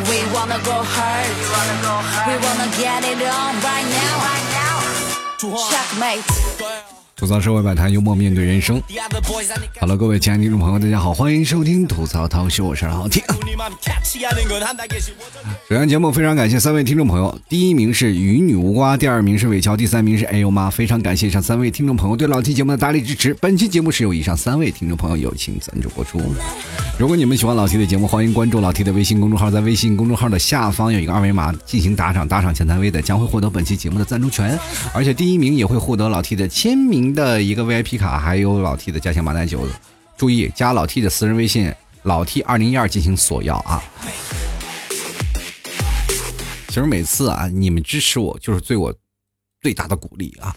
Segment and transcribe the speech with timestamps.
[0.00, 1.28] We wanna go hard.
[2.26, 4.20] We wanna get it on right now.
[5.38, 6.22] Checkmate.
[7.14, 8.82] 吐槽社会百态，幽默面对人生。
[9.78, 13.22] Hello，各位亲爱的听众朋友，大家好，欢迎收听吐槽涛秀，我是好听。
[15.68, 23.34] 首先节目非常感谢三位听众朋友，第一名是与女无瓜，第二名是伟乔，第三名是哎呦妈，非常感谢以上三位听众朋友对老 T 节目的大力支持。
[23.34, 26.18] 本期节目是由以上三位听众朋友友情赞助播出。
[27.00, 34.58] 如果你们喜欢老 T 的节目，欢迎关注老 T 的微信公众号，在微信公众号的下方有一个二维码进行打赏，打赏前三位的将会获得本期节目的赞助权，
[34.92, 37.14] 而且第一名也会获得老 T 的签名。
[37.14, 39.66] 的一个 VIP 卡，还有老 T 的家乡马奶酒，
[40.18, 43.82] 注意加老 T 的私人微信老 T 二零一二进行索要啊！
[46.68, 48.94] 其实每次啊，你们支持我就是对我
[49.62, 50.54] 最大的鼓励啊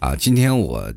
[0.00, 0.16] 啊！
[0.16, 0.92] 今天我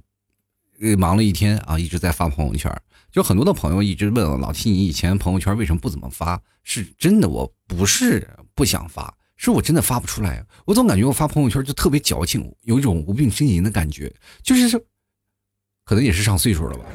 [0.97, 2.75] 忙了一天啊，一直在发朋友圈，
[3.17, 6.39] 就很多的朋友一直问老七你以前朋友圈为什么不怎么发？
[6.61, 9.11] 是真的，我不是不想发。
[9.37, 14.79] 是我真的发不出来，我总感觉我发朋友圈就特别矫情，有一种无病呻吟的感觉，就是说，
[15.83, 16.85] 可能也是上岁数了吧。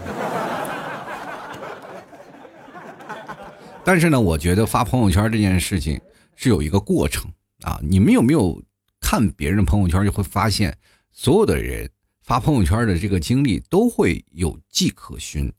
[3.84, 6.00] 但是呢，我觉得发朋友圈这件事情
[6.36, 7.28] 是有一个过程
[7.62, 7.80] 啊。
[7.82, 8.62] 你们有没有
[9.00, 10.78] 看别人朋友圈，就会发现
[11.10, 11.90] 所有的人
[12.22, 15.52] 发朋友圈的这个经历都会有迹可循。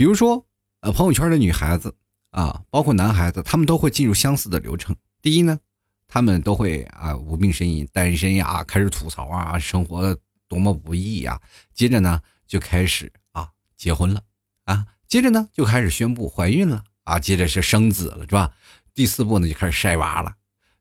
[0.00, 0.46] 比如说，
[0.80, 1.94] 呃，朋友圈的女孩子
[2.30, 4.96] 啊，包括男孩子，他们都会进入相似的流程。
[5.20, 5.60] 第一呢。
[6.08, 10.16] 他们都会啊无病呻吟，单身呀，开始吐槽啊，生活
[10.48, 11.38] 多么不易呀。
[11.74, 14.22] 接着呢，就开始啊结婚了
[14.64, 18.50] 啊，接着呢就开始宣布怀孕了啊，接着是生子了，是吧？
[18.94, 20.34] 第四步呢就开始晒娃了，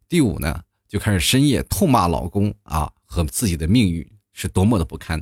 [0.07, 5.21] 第五呢就开始深夜痛骂老公啊和自己的命运是多么的不堪。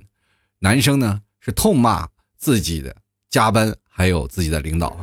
[0.60, 2.96] 男生呢是痛骂自己的
[3.30, 4.96] 加班，还有自己的领导。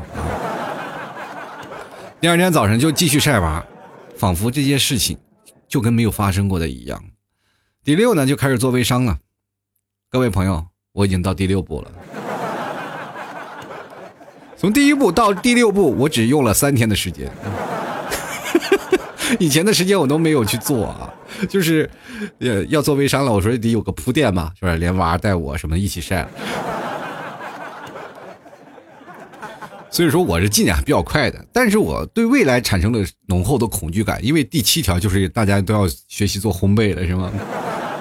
[2.21, 3.65] 第二天早上就继续晒娃。
[4.17, 5.19] 仿佛这些事情
[5.67, 7.03] 就跟没有发生过的一样。
[7.83, 9.19] 第六呢，就开始做微商了。
[10.09, 11.91] 各位朋友，我已经到第六步了。
[14.57, 17.29] 从第一步到第六步，我只用了三天的时间。
[19.41, 21.13] 以前的时间我都没有去做啊，
[21.49, 21.91] 就是
[22.39, 24.77] 呃要做微商了，我说得有个铺垫嘛，是吧？
[24.77, 26.27] 连娃带我什么一起晒。
[29.95, 37.31] 所以说我是进展比较快的，但是我对未来产生了浓厚的恐惧感，因为第七条就是大家都要学习做烘焙了，是吗？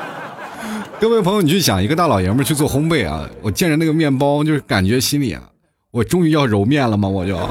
[0.99, 5.51] 各位朋友，你去想一个大老爷们去做烘焙啊，我见着那个面包，就是感觉心里啊，
[5.91, 7.07] 我终于要揉面了吗？
[7.07, 7.37] 我就，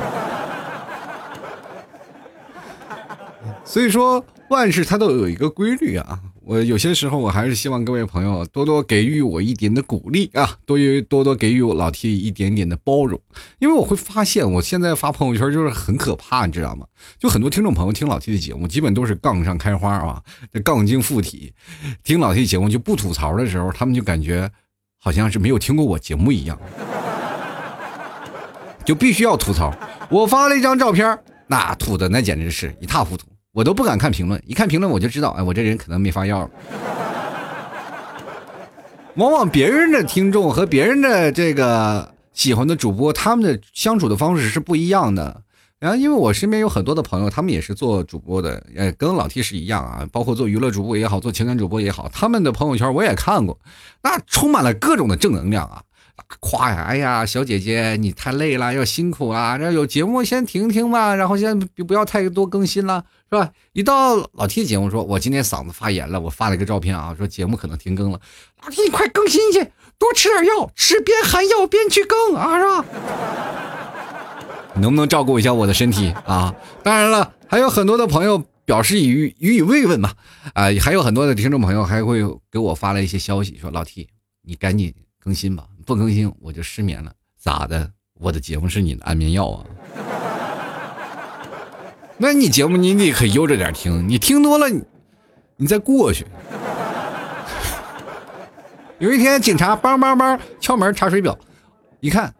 [3.64, 6.18] 所以说万事它都有一个规律啊。
[6.44, 13.20] 我有些时候，我还是希望各位朋友多多给予我一点的鼓励啊，多于多多给予我老 T 一点点的包容，
[13.60, 16.84] 因为我会发现我现在发朋友圈就是很可怕，你知道吗？
[17.16, 20.20] 就很多听众朋友听老 T 的节目，基本都是杠上开花啊，
[20.52, 21.52] 这杠精附体。
[22.02, 24.50] 听老 T 节目就不吐槽的时候，他们就感觉
[24.98, 26.58] 好像是没有听过我节目一样，
[28.84, 29.72] 就必须要吐槽。
[30.10, 31.16] 我发了一张照片，
[31.46, 33.26] 那吐的那简直是一塌糊涂。
[33.52, 36.50] 我都不敢看评论，一看评论我就知道，哎，我这人可能没法要了。
[39.16, 45.42] 往往别人的听众和别人的这个喜欢的主播，他们的相处的方式是不一样的。
[45.78, 53.58] 然后，因为我身边有很多的朋友，他们也是做主播的，呃，跟老 T 是一样啊，包括做娱乐主播也好，做情感主播也好，他们的朋友圈我也看过，
[54.02, 55.82] 那充满了各种的正能量啊。
[56.40, 56.82] 夸呀！
[56.82, 59.58] 哎呀，小姐姐，你太累了，要辛苦啊。
[59.58, 63.50] 这有节目先停停吧，然后先不要太多更新了，是吧？
[63.72, 68.20] 一到老 T 节目，说我今天嗓子发炎了，我发了一个照片啊，说节目可能停更了。
[68.62, 69.60] 老 T，你快更新去，
[69.98, 72.84] 多吃点药，吃边含药边去更啊，是吧？
[74.76, 76.54] 能不能照顾一下我的身体啊？
[76.82, 80.12] 当然了，还有很多的朋友表示予予以慰问嘛，
[80.54, 84.08] 啊，还有很多的听众朋友还会给我发了一些消息，说老 T，
[84.42, 85.64] 你赶紧更新吧。
[85.84, 87.90] 不更新我就失眠了，咋的？
[88.14, 89.66] 我的节目是你的安眠药啊？
[92.18, 94.82] 那你节目你得可悠着点听，你听多了，你
[95.56, 96.24] 你再过去。
[99.00, 101.36] 有一天警察梆梆梆敲门查水表，
[101.98, 102.32] 一看，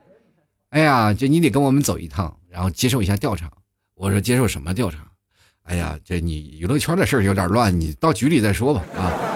[0.70, 3.50] 哎呀，这你得跟我们走一趟，然后接受一下调查。
[3.94, 4.98] 我说接受什么调查？
[5.64, 8.82] 哎呀，这你娱乐圈的事有点乱，你到局里再说吧。
[8.96, 9.31] 啊。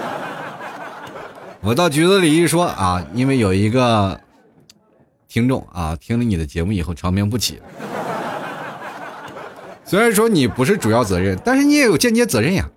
[1.67, 4.17] 我到局子里一说啊，因为有一个
[5.27, 7.61] 听众啊，听了你的节目以后长眠不起。
[9.83, 12.69] 虽然说你不是主要责任，但是你也有间接责任呀。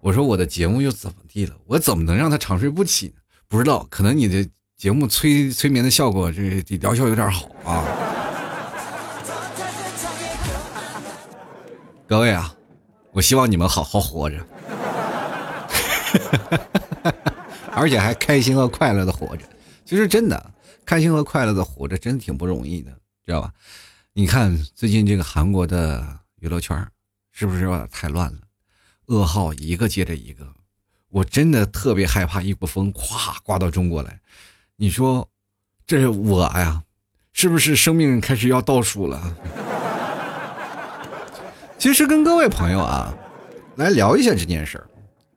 [0.00, 1.54] 我说我的节目又怎么地了？
[1.66, 3.12] 我怎么能让他长睡不起呢？
[3.46, 4.48] 不知道，可能你的
[4.78, 7.84] 节目催催眠的效果，这疗效有点好啊。
[12.08, 12.54] 各位啊，
[13.12, 14.38] 我希望你们好好活着，
[17.76, 19.44] 而且还开心和快乐的活着。
[19.84, 20.50] 其实真的，
[20.84, 22.90] 开心和快乐的活着，真的挺不容易的，
[23.24, 23.52] 知道吧？
[24.12, 26.86] 你看最近这个韩国的娱乐圈，
[27.32, 28.38] 是不是有点太乱了？
[29.06, 30.54] 噩耗一个接着一个，
[31.10, 34.20] 我真的特别害怕一股风咵刮到中国来。
[34.76, 35.28] 你说，
[35.86, 36.82] 这我呀，
[37.32, 39.36] 是不是生命开始要倒数了？
[41.76, 43.14] 其实跟各位朋友啊，
[43.76, 44.88] 来聊一下这件事儿。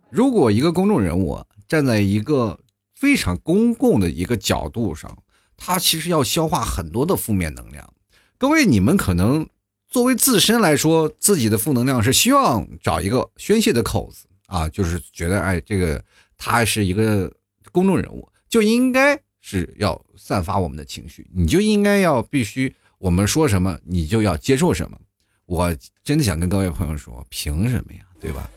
[0.09, 2.59] 如果一个公众人物站在一个
[2.95, 5.17] 非常公共的一个角度上，
[5.55, 7.93] 他其实要消化很多的负面能量。
[8.37, 9.47] 各位，你们可能
[9.87, 16.03] 作为自身来说，自己的负能量是希望找一个宣泄的口子啊，就是觉得哎，这个
[16.37, 17.31] 他是一个
[17.71, 24.97] 公众人物，就应该是要散发我们的情绪，你就应该要必须我们说什么，你就要接受什么。
[25.45, 28.01] 我真的想跟各位朋友说，凭什么呀？
[28.19, 28.49] 对吧？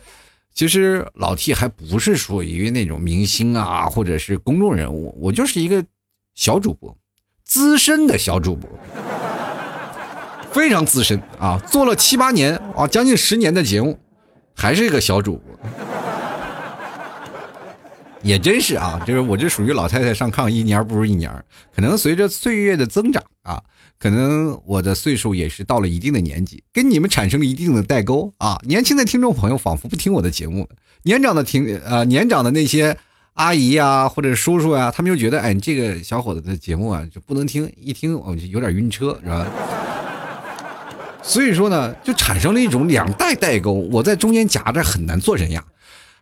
[0.53, 5.85] 其实老 T 还不是属于那种明星啊，或者是公众人物，我就是一个
[6.35, 6.97] 小主播，
[7.45, 8.69] 资深的小主播，
[10.53, 13.99] 非常资深啊，做了七八年啊，将近十年的节目，
[14.55, 15.71] 还是一个小主播，
[18.23, 21.33] 也真是啊，就是我这属于老太太上炕，一年不如一年，
[21.75, 23.63] 可能随着岁月的增长啊。
[24.01, 28.59] 可能我的岁数也是到了一定的年纪，跟你们产生了一定的代沟啊。
[28.65, 30.67] 年轻的听众朋友仿佛不听我的节目，
[31.03, 32.97] 年长的听呃年长的那些
[33.35, 39.47] 阿姨呀或者叔叔呀，他们又觉得哎这个小伙子的节目啊就不能听，一听我就有点晕车是吧？
[41.23, 45.63] 所以说呢，就产生了一种两代代沟，我在中间夹着很难做人呀。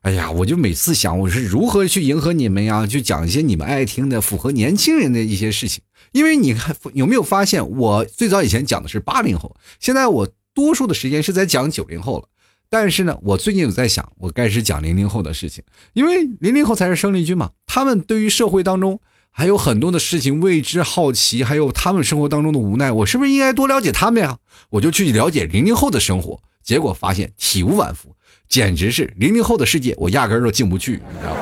[0.03, 5.81] 哎呀，我就每次想我是如何去迎合你们呀，去讲一些你们爱听的、符合年轻人的一些事情。
[6.13, 12.29] 因为你看有没有发现，我最早以前讲的是八零后，现在我多数的时间是在讲九零后了。
[12.71, 15.65] 但是呢，我最近有在想，我该是讲零零后的事情，
[15.95, 17.53] 因为零零后才是生力军嘛。
[17.67, 19.01] 他们对于社会当中
[19.31, 24.37] 还有很多的事情未知、好奇，还有他们生活当中的无奈，我是不是应该多了解他们呀？
[24.71, 28.15] 我就去了解零零后的生活，结果发现体无完肤。
[28.49, 31.41] 简直是零零后的世界，我压根儿都进不去，你知道吗？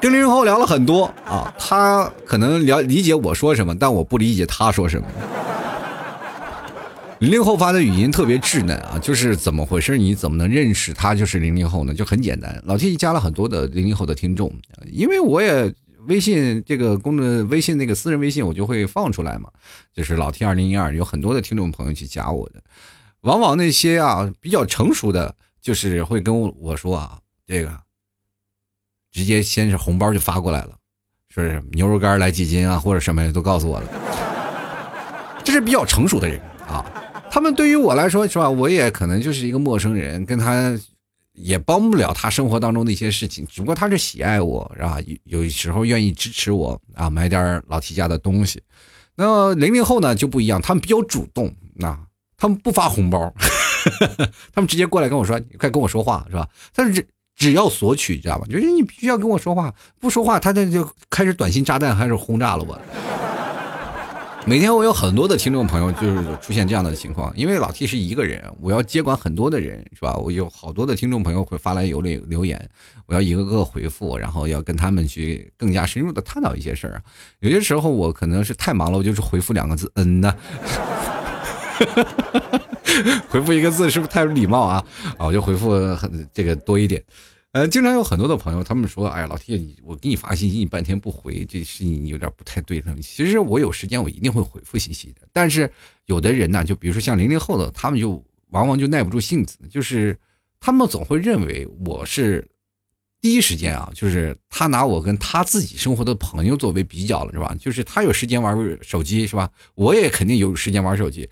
[0.00, 5.06] 跟零零后聊了很多啊，他可能了理解我说什么，但我不理解他说什么。
[7.18, 9.98] 零零后发的语音特别稚嫩啊，就是怎么回事？
[9.98, 11.92] 你怎么能认识他就是零零后呢？
[11.92, 14.50] 就很简单，老 T 加了很多的零零后的听众，
[14.90, 15.70] 因为我也
[16.06, 19.50] 微信这个公众微信那个私人微信我就会放出来嘛，
[19.92, 22.62] 就是老 T 二零一二，有很多的听众朋友去加我的。
[23.20, 27.70] 往往那些啊比较成熟的，就是会跟我说啊，这个
[29.10, 30.70] 直接先是红包就发过来了，
[31.28, 33.88] 说是牛肉干来几斤啊，或者什么的都告诉我了。
[35.44, 36.84] 这是比较成熟的人啊，
[37.30, 40.78] 他们对于我来说是吧，我也可能就是一个陌生人，跟他
[41.32, 44.98] 也帮不了他生活当中的一些事情，只不过他是喜爱我，是吧？
[45.24, 48.62] 有时候愿意支持我啊，买点老提家的东西。
[49.16, 52.00] 那零零后呢就不一样，他们比较主动啊。
[52.42, 53.30] 他们不发红包，
[54.54, 57.06] 他们直接过来跟我说：“快跟我说话，是吧？”但是
[57.40, 58.44] 只要索取，知道吧？
[58.50, 62.78] 就是你必须要跟我说话，不说话，他这就开始短信炸弹，开始轰炸了我。
[64.44, 70.14] 每天我有很多的听众朋友，就是出现这样的情况，因为老 T 是一个人，我要接管很多的人，是吧？
[70.16, 72.68] 我有好多的听众朋友会发来有留留言，
[73.06, 77.02] 我要一个个回复，然后要跟他们去更加深入的探讨一些事儿。
[77.38, 80.34] 有些时候我可能是太忙了，我就是回复两个字，嗯呐。
[83.30, 84.84] 回复一个字是不是太礼貌啊？
[85.16, 87.02] 啊，我就回复很这个多一点。
[87.52, 95.22] 呃，经常有很多的朋友，他们说：“哎呀，老铁，你我给你发信息，你半天不回，这事情有点不太对。”其实我有时间，我一定会回复信息的。
[95.32, 95.68] 但是
[96.06, 100.16] 有的人呢，就比如说像零零后的，他们就往往就耐不住性子，就是
[100.60, 102.48] 他们总会认为我是
[103.20, 107.52] 第一时间啊，就是他拿我跟他自己生活的朋友作为比较了，是吧？
[107.58, 109.50] 就是他有时间玩手机，是吧？
[109.74, 111.28] 我也肯定有时间玩手机。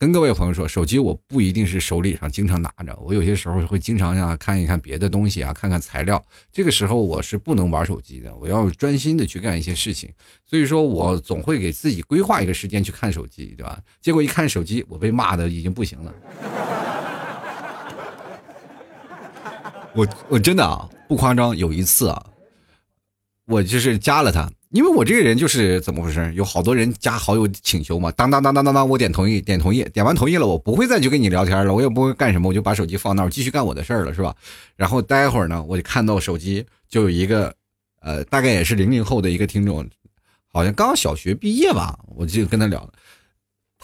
[0.00, 6.24] 跟各位朋友说，手机我不一定是手里上经常拿着，我有些时候会经常啊看一看别的东西啊，看看材料。
[6.52, 10.08] 这个时候我是不能玩手机的，我要专心的去干一些事情。
[10.46, 13.76] 所以说我总会给自己规划一个时间去看手机，对吧？
[14.00, 16.14] 结果一看手机，我被骂的已经不行了。
[19.94, 22.24] 我我真的啊，不夸张，有一次啊，
[23.46, 24.48] 我就是加了他。
[24.70, 26.30] 因为我这个人就是怎么回事？
[26.34, 34.36] 有好多人加好友请求嘛，当当当当当当，我点同意，点同意，点完同意了，我不会再去跟你聊天了，我也不会干什么，我就把手机放那儿，继续干我的事儿了，是吧？
[34.76, 37.54] 然后待会儿呢，我就看到手机就有一个，
[38.02, 39.88] 呃，大概也是零零后的一个听众，
[40.52, 42.86] 好像刚小学毕业吧，我就跟他聊，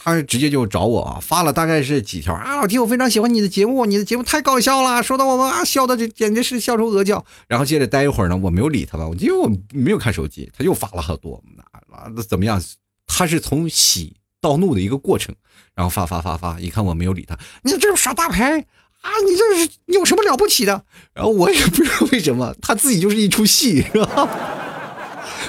[0.05, 7.25] 他直接就找我啊，发了大概是几条啊，老弟，我非常喜欢你的节目，你的节目太搞笑了，说的我们啊笑的这简直是笑出鹅叫。
[7.49, 11.43] 然后接着待一会儿呢，我没有理他吧，因为我没有看手机，他又发了好多，
[11.91, 12.63] 啊，那怎么样？
[13.07, 15.35] 他是从喜到怒的一个过程，
[15.75, 18.61] 然后发发发发，一看我没有理他，你这是耍大牌
[19.01, 19.09] 啊？
[19.27, 20.85] 你这是你有什么了不起的？
[21.15, 24.29] 然后我也不知道为什么，他自己就是一出戏，是吧？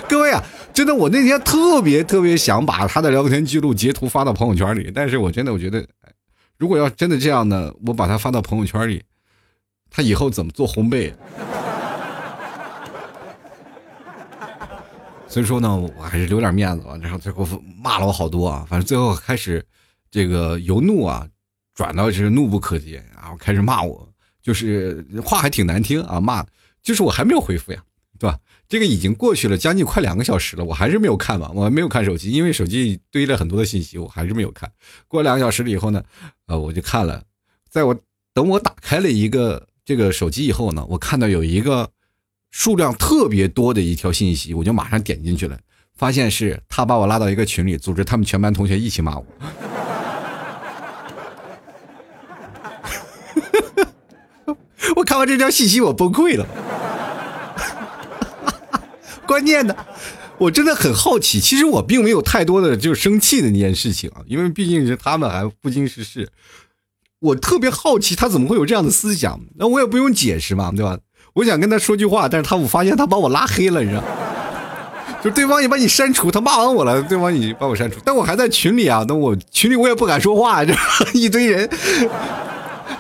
[0.08, 0.42] 各位啊。
[0.76, 5.88] 真的，我那天特别特别想把他的聊天记录截图发到朋友圈里，但是我真的我觉得，
[6.58, 9.02] 如果要真的这样呢，我把他发到朋友圈里，
[9.90, 11.14] 他以后怎么做烘焙？
[15.30, 16.98] 所以说呢，我还是留点面子吧。
[17.02, 17.48] 然后最后
[17.82, 19.66] 骂了我好多啊，反正最后开始
[20.12, 21.26] 这个由怒啊
[21.74, 24.10] 转到是怒不可遏，然后开始骂我，
[24.42, 26.46] 就是话还挺难听啊，骂
[26.84, 27.82] 就是我还没有回复呀，
[28.68, 34.72] 这个已经过去了将近快两个小时了，我还是没有看完，我还没有看手机，因为手机堆了很多的信息，我还是没有看。
[35.08, 36.04] 过两个小时了以后呢，
[36.48, 37.24] 呃，我就看了，
[37.70, 37.96] 在我
[38.34, 41.90] 等我打开了一个这个手机以后呢，我看到有一个
[42.50, 45.60] 数量特别多的一条信息，我就马上点进去了，
[45.96, 49.26] 发现是他把我拉到一个群里，组织他们全班同学一起骂我。
[54.96, 56.48] 我看完这条信息，我崩溃了。
[59.28, 59.76] 关键的，
[60.38, 61.40] 我真的很好奇。
[61.40, 66.30] 其实我并没有太多的就生气的那件事情啊，因为毕竟是他们还不经世事。
[67.20, 70.98] 我特别好奇他怎么会有这样的思想，那我也不用解释嘛，对吧？
[71.34, 74.04] 我想跟他说句话，但是他我发现他把我拉黑了，你知道？
[75.24, 80.74] 就对方也把你删除，他骂完我了，对方已经把我删除，但我还在群里啊，那我群里我也不敢说话，这
[81.14, 81.68] 一堆人，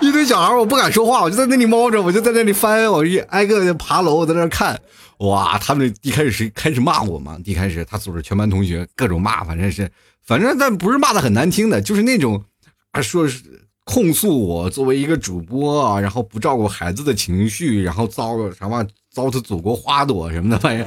[0.02, 4.80] 一堆小孩，我不敢说话，我就在那里猫着，我就在那里翻，我一挨个爬楼，在那看。
[5.20, 7.38] 哇，他们一开始是开始骂我嘛？
[7.46, 9.90] 一开始他组织全班同学各种骂，反正是，
[10.26, 12.44] 反正但不是骂的很难听的，就是那种，
[12.92, 13.42] 啊，说是
[13.86, 20.84] 控诉我作为一个主播，然后不照顾孩子的情绪，然后糟什么糟蹋祖国花朵什么的玩意。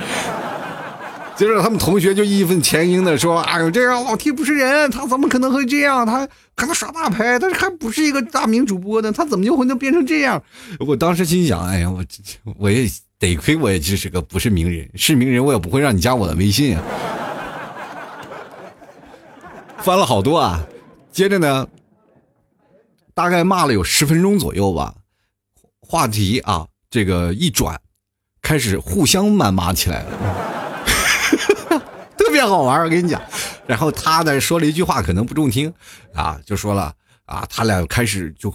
[1.39, 6.05] 接着他们同学就义愤填膺的说：“哎呦，这样老 T 不是人，他怎么可能会这样？
[6.05, 10.43] 他可能耍大牌，但是还不是一个大名主播呢，他怎么就会能变成这样？”
[10.81, 12.05] 我当时心想：“哎呀，我
[12.59, 12.87] 我也。”
[13.21, 16.85] 得亏我也只是个不是名人，是名人我也不会让你加我的微信啊。
[19.79, 20.65] 翻了好多啊，
[21.11, 21.67] 接着呢，
[23.15, 24.95] 大概骂了有十分钟左右吧，
[25.81, 27.81] 话题啊这个一转，
[28.41, 30.11] 开始互相谩骂起来了，
[32.39, 33.21] 别好玩我跟你讲。
[33.67, 35.73] 然后他呢说了一句话，可能不中听
[36.15, 38.55] 啊，就说了啊，他俩开始就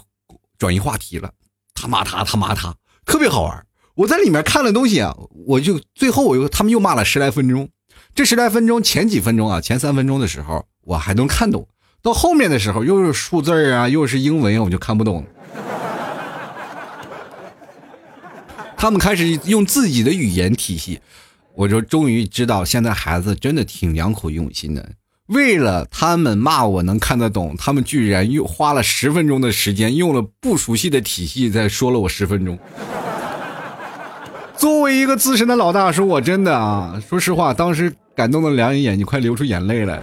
[0.57, 1.29] 转移话题了，
[1.73, 2.73] 他骂他，他骂他，
[3.05, 5.13] 特别好玩我在里面看了东西啊，
[5.45, 7.67] 我就最后我又他们又骂了十来分钟，
[8.15, 11.67] 这十来分钟前几分钟啊，前三分钟的时候我还能看懂，
[12.01, 15.29] 到后面的时候又是数字啊，又是英文，我就看不懂了。
[18.75, 20.99] 他们开始用自己的语言体系，
[21.55, 24.89] 我就终于知道现在孩子真的挺良苦用心的。
[25.27, 32.59] 为了他们骂我能看得懂，他们居然又花了十分钟的时间，用了不熟悉的体系在说了我十分钟。
[34.57, 40.01] 作为一个资深的老大叔，我真的啊，说实话，当时感动的两眼眼睛快流出眼泪来。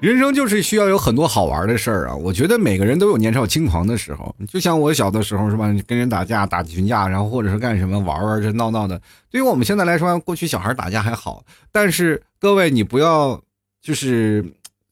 [0.00, 2.16] 人生就是需要有很多好玩的事儿啊！
[2.16, 5.70] 我觉得每个人都有年少轻狂的时候，就像我小的时候是吧？
[5.86, 9.00] 跟人打架打群架，然后或者是干什么玩玩这闹闹的。
[9.30, 13.40] 对于我们现在来说，过去小孩打架还好，但是各位你不要
[13.82, 14.44] 就是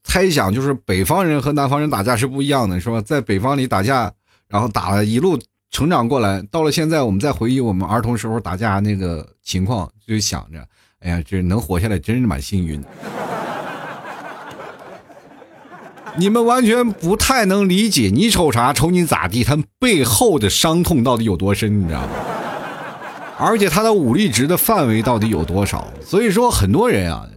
[0.04, 3.00] 猜想，就是北方人和南方人打架是不一样的，是吧？
[3.00, 4.12] 在北方里打架。
[4.50, 5.38] 然后打了一路
[5.70, 10.66] 成长过来，到了现在，我们再回忆我们儿童时候打架那个情况，就想着，
[11.00, 12.88] 哎呀，这能活下来真是蛮幸运的。
[16.16, 18.72] 你们完全不太能理解，你瞅啥？
[18.72, 19.44] 瞅你咋地？
[19.44, 21.80] 他背后的伤痛到底有多深？
[21.80, 22.08] 你知道吗？
[23.38, 25.86] 而且他的武力值的范围到底有多少？
[26.04, 27.28] 所以说，很多人啊，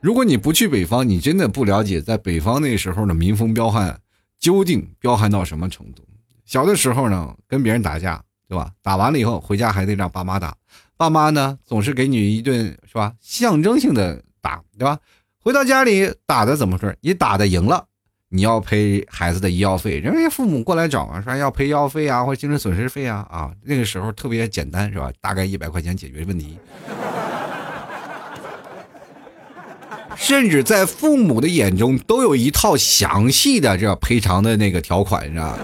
[0.00, 3.98] 如果你不去北方，你真的不了解在北方那时候的民风彪悍
[4.38, 6.04] 究竟彪悍到什么程度。
[6.46, 8.70] 小的时候呢，跟别人打架，对吧？
[8.82, 10.54] 打完了以后回家还得让爸妈打，
[10.96, 13.12] 爸妈呢总是给你一顿，是吧？
[13.20, 14.98] 象征性的打，对吧？
[15.42, 16.94] 回到家里打的怎么说？
[17.00, 17.86] 你打的赢了，
[18.32, 25.10] 你要赔孩子的医药费，人家父母过来找啊，说要赔医药费啊，或者精神损失费啊，啊，那个时候特别简单，是吧？
[25.20, 26.56] 大概一百块钱解决问题，
[30.14, 35.58] 甚至在父母的眼中都有一套详细的这赔偿的那个条款，你知道吗？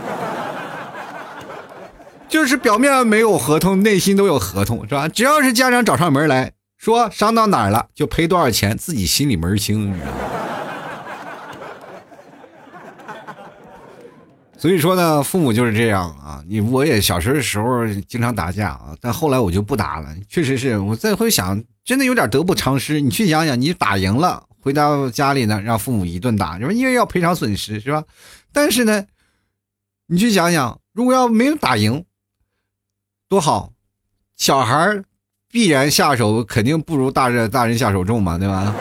[2.29, 5.07] 就是表面没有合同，内心都有合同，是吧？
[5.07, 10.13] 只要是家长找上门来说伤到哪儿了就赔多少钱，自己心里门清，你知道吗？
[14.59, 16.43] 所以说呢，父母就是这样啊。
[16.49, 20.09] 你我也小时候的时候经常打架啊，但后来我就不打了。
[20.29, 23.01] 确实是我再会想，真的有点得不偿失。
[23.01, 28.03] 你去想想，你打赢了，回到家里呢，让父母一顿打，因为要赔偿损失，是吧？
[28.51, 29.05] 但是呢，
[30.07, 32.05] 你去想想，如果要没有打赢，
[33.29, 33.73] 多好，
[34.37, 35.03] 小孩
[35.51, 38.75] 必然下手肯定不如大人大人下手重嘛，对吧？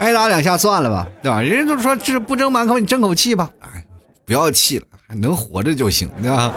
[0.00, 1.40] 挨打两下算了吧，对吧？
[1.40, 3.50] 人家都说这不争满口，你争口气吧。
[3.60, 3.86] 哎。
[4.30, 6.54] 不要气了，能活着就行，对吧？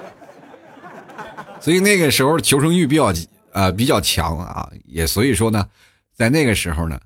[1.60, 3.12] 所以那个时候求生欲比较
[3.52, 5.68] 啊比较强啊，也所以说呢，
[6.14, 6.98] 在那个时候呢，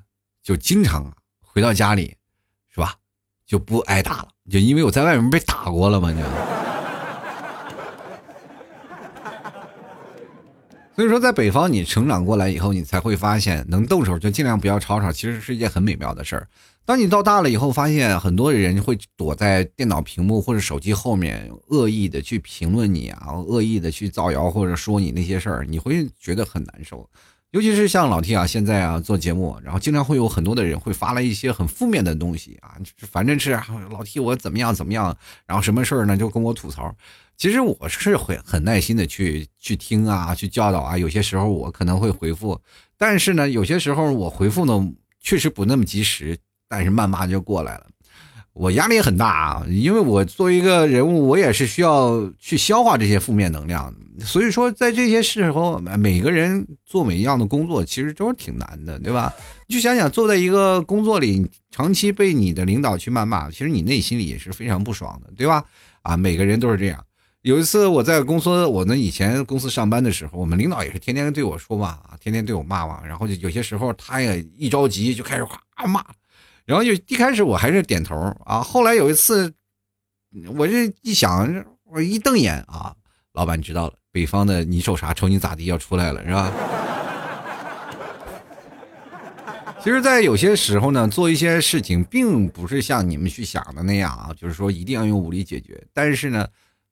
[0.45, 2.15] 就经常回到家里，
[2.73, 2.95] 是吧？
[3.45, 6.21] 就不挨打了，就因为我在外面被打过了嘛，就。
[10.95, 16.47] 所以说，在北方你成长过来以后，你才会发现，能动手就尽量不要吵吵，其实是一件很美妙的事儿。
[16.85, 27.09] 当你到大了以后，发现很多人会躲在电脑屏幕或者手机后面，恶意的去评论你啊，恶意的去造谣或者说你那些事儿，你会觉得很难受。
[27.53, 32.77] 尤其是像老 T 啊，现在啊做节目，然后经常会有很多的人会发来一些很负面的东西啊，
[33.11, 33.53] 反正是
[33.91, 36.93] 老 T 我怎么样怎么样，然后什么事儿呢就跟我吐槽。
[37.37, 42.61] 其实我是会很耐心的去去听啊，去教导啊，有些时候我可能会回复，
[42.97, 46.37] 但是呢，有些时候我回复呢确实不那么及时。
[46.71, 47.87] 但是谩骂就过来了，
[48.53, 53.93] 我压力也很大啊，因为我作为一个人物，我也是需要去消化这些负面能量。
[54.21, 59.33] 所以说，在这些时候，每个人做每一样的工作，其实都是挺难的，对吧？
[59.67, 65.65] 你就想想，坐在一个工作里，长期被你的领导去谩骂，其实你内心里也是非常不爽的，对吧？
[66.03, 67.05] 啊，每个人都是这样。
[67.43, 76.05] 有一次我在公司，我呢以前公司上班的时候，我们领导也是天天对我说嘛，天天对我骂嘛，然后就有些时候他也一着急就开始哗骂。
[76.71, 79.53] 然后就一开始我还是点头啊，后来有一次，
[80.55, 82.95] 我这一想，我一瞪眼啊，
[83.33, 86.53] 老板知道了，北方的你瞅啥，瞅你咋地要出来了是吧？
[89.83, 95.85] 其实，在有些时候呢，做一些事情并不是像你们去想的那样啊，就是说一定要用武力解决。
[95.93, 96.47] 但是呢，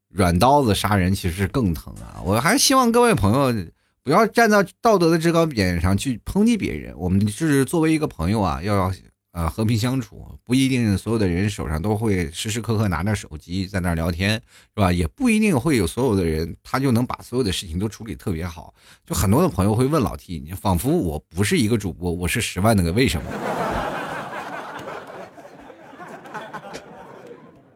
[0.08, 2.18] 软刀子杀人其实更疼啊！
[2.24, 3.54] 我还希望各位朋友
[4.02, 6.92] 不要站在道德的制高点上去抨击别人。
[6.98, 8.92] 我们就是作为一个朋友啊，要。
[9.38, 14.90] 啊，和平相处不一定所有的人手上都会时时刻刻拿着手机在那聊天，是吧？
[14.92, 18.74] 也不一定会有所有的人他就能把所有的事情都处理特别好。
[19.06, 23.30] 就很多的朋友会问老 T，你仿佛我不是一个主播，我是十万那个为什么？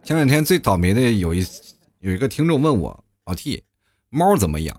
[0.03, 1.46] 前两天最倒霉的有一
[2.01, 3.62] 有一个听众问我，老 T，
[4.11, 4.77] 猫怎么养？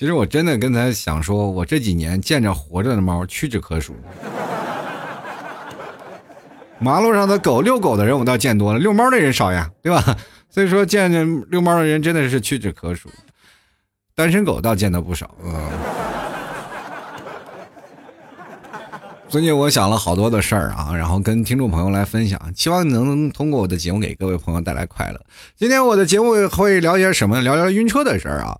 [0.00, 3.94] 其实我真的跟他想说，我这几年见着活着的猫屈指可数。
[6.78, 10.16] 马路上的狗遛狗的人我倒见多了，遛猫的人少呀，对吧？
[10.48, 13.10] 所以说见见遛猫的人真的是屈指可数。
[14.14, 15.34] 单身狗倒见得不少。
[15.44, 15.68] 嗯。
[19.28, 25.20] 最近我想了好多的事儿啊，然后跟听众朋友来分享，希望能通过我的节目给各位朋友带来快乐。
[25.58, 27.42] 今天我的节目会聊些什么？
[27.42, 28.58] 聊聊晕车的事儿啊。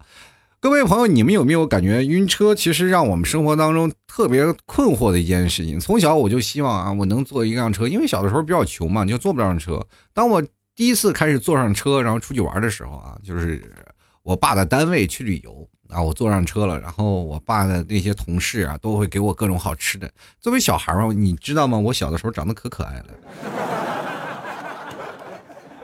[0.63, 5.81] 各位朋友，你们有没有感觉晕车其实让我们生活当中特别困惑的一件事情？
[5.81, 9.83] 从小我就希望啊，我能坐一辆车，因为小的时候比较穷嘛，就坐不上车。
[10.13, 10.43] 当我
[10.77, 13.73] 第一次开始坐上车，然后出去玩的时候啊，就是
[14.23, 20.11] 我爸的单位去旅游啊，我坐上车了，然后我爸的那些同事啊，都会给我各种好吃的。
[20.41, 21.79] 作为小孩儿你知道吗？
[21.79, 23.90] 我小的时候长得可可爱了。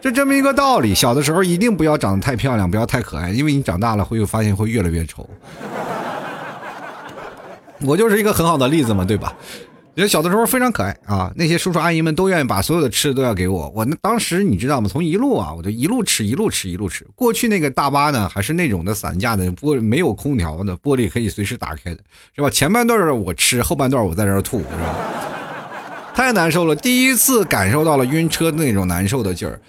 [0.07, 5.29] 就这么一个道理，小的时候一定不要长得太漂亮，不要太可爱，因为你长大了会发现会越来越丑。
[7.83, 9.35] 我就是一个很好的例子嘛，对吧？
[9.97, 13.69] 人小的时候非常可爱啊，那些叔叔阿姨们都愿意把所有的吃的都要给我。
[13.75, 14.88] 我那当时你知道吗？
[14.88, 17.05] 从一路啊，我就一路吃，一路吃，一路吃。
[17.16, 22.01] 过去那个大巴呢，还是那种的散架的玻没有空调的，玻璃可以随时打开的，
[22.37, 22.49] 是吧？
[22.49, 24.95] 前半段我吃，后半段我在这吐，是吧？
[26.14, 29.61] 太难受了，第一次感受到了晕车那种难受的劲儿。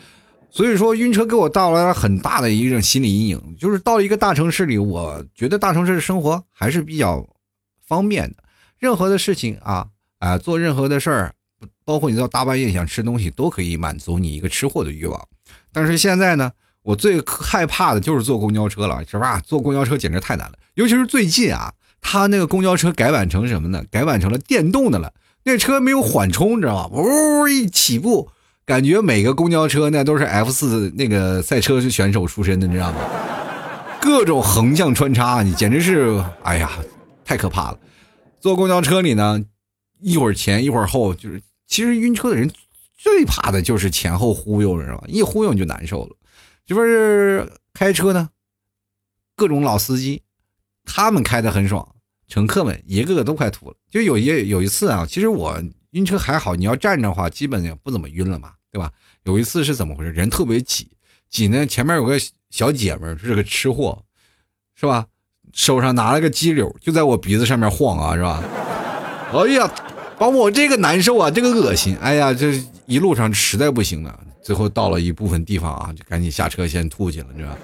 [0.49, 3.55] 所以说，晕车给我带来了很大的一种心理阴影。
[3.59, 7.27] 就是到一个大城市里，我觉得大城市的生活还是比较
[7.85, 8.37] 方便的，
[8.79, 9.87] 任何的事情啊，
[10.19, 11.33] 啊，做任何的事儿，
[11.85, 15.27] 包括你到大半夜想吃东西，都可以满足你一个吃货的欲望。
[15.71, 19.39] 但是现在呢，我最害怕的就是坐公交车了，是吧？
[19.41, 23.83] 坐公交车简直太难了，尤其是最近啊，他那个公交车改版成什么呢？
[23.91, 26.97] 改版成了电动的了，那车没有缓冲，你知道吧？
[26.97, 28.31] 呜一起步。
[28.67, 32.99] 感觉每个公交车那都是 F 四那个赛车选手出身的，你知道吗？
[34.01, 36.69] 各种横向穿插，你简直是哎呀，
[37.23, 37.79] 太可怕了。
[38.41, 39.41] 坐公交车里呢，
[40.01, 42.51] 一会儿前一会儿后，就是其实晕车的人
[42.97, 45.05] 最怕的就是前后忽悠，知道吧？
[45.07, 46.13] 一忽悠你就难受了。
[46.65, 48.27] 这不是开车呢，
[49.37, 50.23] 各种老司机，
[50.83, 51.95] 他们开的很爽，
[52.27, 53.77] 乘客们一个个都快吐了。
[53.89, 55.57] 就有一有一次啊，其实我
[55.91, 58.91] 晕车还好，你要站着的话，基本也不怎么晕了嘛，对吧？
[59.23, 60.11] 有一次是怎么回事？
[60.11, 60.87] 人特别挤，
[61.31, 62.15] 挤呢，前面有个
[62.51, 64.03] 小姐们是个吃货，
[64.75, 65.07] 是吧？
[65.51, 68.43] 手上拿了个鸡柳，就在我鼻子上面晃啊，是吧？
[69.33, 69.67] 哎呀，
[70.19, 74.19] 把我这个难受啊，这个恶心，哎呀，这一路上实在不行了。
[74.43, 77.57] 最后到了一部分地方啊，就赶紧下车先吐去了，知道吧？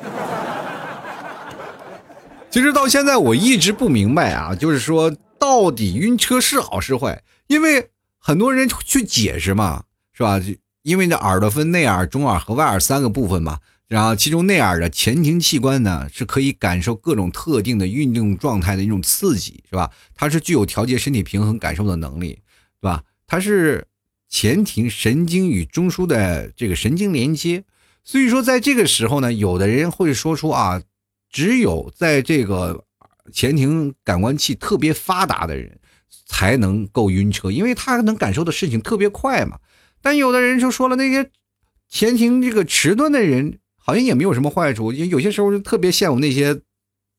[2.50, 7.22] 其实到现在我一直不明白啊，就是说到底晕车是好是坏？
[7.46, 10.42] 因为很多人去解释嘛，是吧？
[10.84, 19.90] 因为这耳朵分内耳、中耳和外耳三个部分嘛，然后其中内耳的前庭器官呢是可以感受各种特定的运动状态的一种刺激，是吧？
[20.14, 22.40] 它是具有调节身体平衡感受的能力，
[22.80, 23.04] 对吧？
[23.26, 23.88] 它是。
[24.30, 27.66] 前庭神经与中枢的这个神经连接，
[28.04, 30.82] 所以说在这个时候呢，有的人会说出啊，
[31.30, 32.84] 只有在这个
[33.32, 35.80] 前庭感官器特别发达的人
[36.26, 39.60] 才能够晕车，因为他能感受的事情特别快嘛。
[40.04, 41.32] 但有的人就说了，那些
[41.90, 46.62] 前庭这个迟钝的人好像也没有什么坏处，有些时候就特别羡慕那些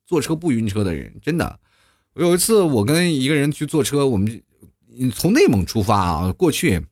[0.06, 1.12] 坐车不晕车的人。
[1.20, 1.58] 真的，
[2.14, 4.40] 有一次我跟一个人去坐车，我们
[5.12, 6.86] 从内蒙出发啊，过去。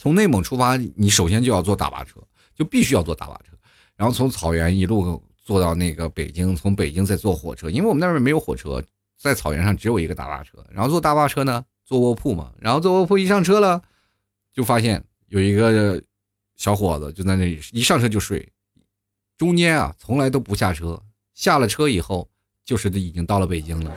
[0.00, 2.18] 从内蒙出发，你首先就要坐大巴车，
[2.56, 3.54] 就必须要坐大巴车，
[3.94, 8.82] 然后从草原一路坐到那个北京，从北京再坐火车，因为我们那边没有火车，
[9.20, 13.82] 在草原上只有一个大巴车，然后坐大巴车呢，坐卧铺嘛，然后坐卧铺一上车了，
[14.52, 16.02] 就发现有一个
[16.56, 18.46] 小伙子就在那里一上车就睡，
[19.36, 21.00] 中间啊从来都不下车，
[21.34, 22.28] 下了车以后
[22.64, 23.90] 就是已经到了北京了，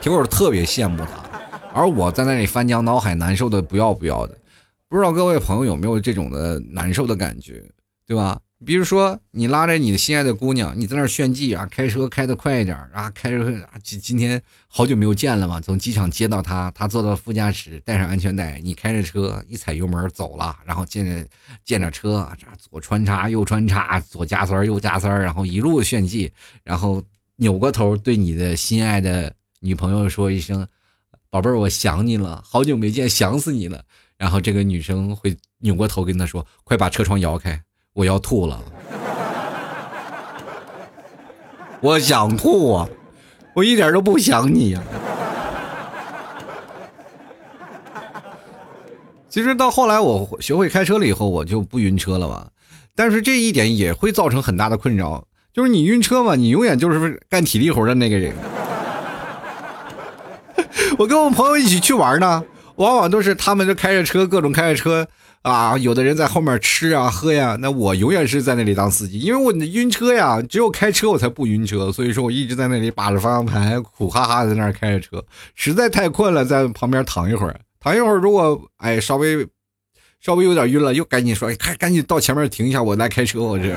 [0.00, 1.24] 结果特别羡慕他。
[1.72, 4.38] 而我在那里翻江倒海，难受的不要不要的，
[4.88, 7.62] 不知道各位朋友有没有这种的难受的感觉，
[8.06, 8.40] 对吧？
[8.64, 21.28] 比如说你拉着你的心爱的姑娘，你在那炫技啊，开车开的快一点啊，开车今今天好久没有见了嘛，从机场接到她，她坐到副驾驶，带上安全带，你开着车一踩油门走了，然后见着
[21.64, 22.26] 见着车，
[22.58, 26.32] 左穿插右穿插，左加塞右加塞，然后一路炫技，
[26.64, 27.02] 然后
[27.36, 30.66] 扭过头对你的心爱的女朋友说一声。
[31.28, 33.84] 宝贝儿，我想你了，好久没见，想死你了。
[34.16, 37.60] 然后这个女生会扭过头跟他说：“快把车窗摇开，
[37.96, 38.60] 我要吐了。”
[41.80, 42.88] 我想吐啊，
[43.54, 44.82] 我一点都不想你呀。
[49.28, 52.46] 其实到后来我学会开车了以后，我就不晕车了嘛。
[52.94, 58.34] 但是这一点也会造成很大的困扰，就是你晕车嘛，你永远就是干体力活的那个人。
[60.98, 62.42] 我跟我朋友一起去玩呢，
[62.76, 65.06] 往往都是他们就开着车，各种开着车
[65.46, 79.46] 啊，有的人在后面吃啊喝呀，那我永远是在那里当司机，因为我晕车呀，只有开车我才不晕车，所以说我一直在那里把着方向盘，苦哈哈在那儿开着车，实在太困了，在旁边躺一会儿，躺一会儿，如果哎稍微
[80.20, 83.72] 稍微有点晕了，又赶紧说，哎，赶紧到前面停一下，我来开车，我这。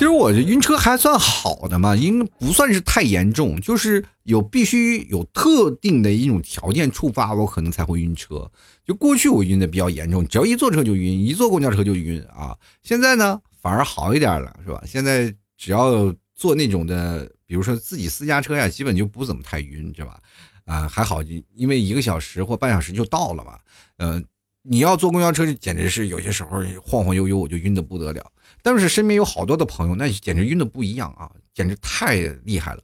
[0.00, 8.50] 其实我这晕车还算好的嘛，应不算是太严重，就是有必须有特定的一种条件触发，我可能才会晕车。
[8.82, 12.56] 就过去我晕的比较严重，只要一坐车就晕，一坐公交车就晕啊。
[12.82, 14.82] 现在呢反而好一点了，是吧？
[14.86, 20.18] 现在只要坐那种的，比如说自己私家车呀，基本就不怎么太晕，是吧？
[20.64, 21.20] 啊，还好，
[21.54, 23.58] 因为一个小时或半小时就到了嘛。
[23.98, 24.24] 嗯，
[24.62, 28.32] 你要坐公交车，简直是有些时候晃晃悠悠，我就晕的不得了。
[28.62, 32.82] 但是身边有好多的朋友，那简直晕的不一样啊，简直太厉害了。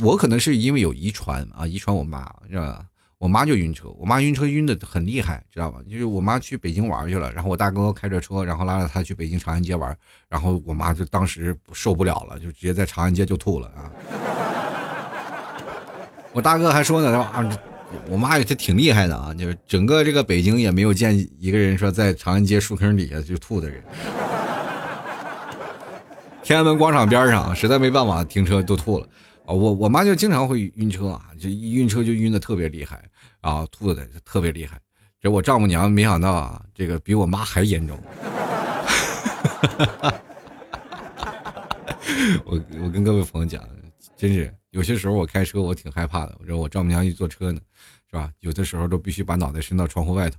[0.00, 2.84] 我可能是因为有遗传啊，遗传我妈，是吧？
[3.16, 5.78] 我妈就晕车，我妈晕车晕的很厉害，知道吧？
[5.90, 9.94] 就是我妈去北京玩去了，然后我大哥开着车，然后拉着她去北京长安街玩，
[10.28, 13.92] 然后我妈就当时受不了了，就直接在长安街就吐了啊。
[16.32, 17.58] 我大哥还说呢，他说啊，
[18.08, 23.84] 我妈也挺厉害的啊，就是整个这个北京也没有见一个人说在长安街树坑底下就吐的人。
[26.50, 29.06] 天安门广场边上，实在没办法停车都吐了
[29.46, 29.54] 啊！
[29.54, 33.00] 我我妈就经常会晕车啊，就一晕车就晕的特别厉害
[33.40, 34.76] 啊，吐的特别厉害。
[35.20, 37.96] 这我丈母娘没想到啊，这个比我妈还严重。
[42.44, 43.62] 我我跟各位朋友讲，
[44.16, 47.60] 真是有些时候我开车我挺害怕的，我说我丈母娘一坐车呢，
[48.10, 48.28] 是吧？
[48.40, 50.36] 有的时候都必须把脑袋伸到窗户外头。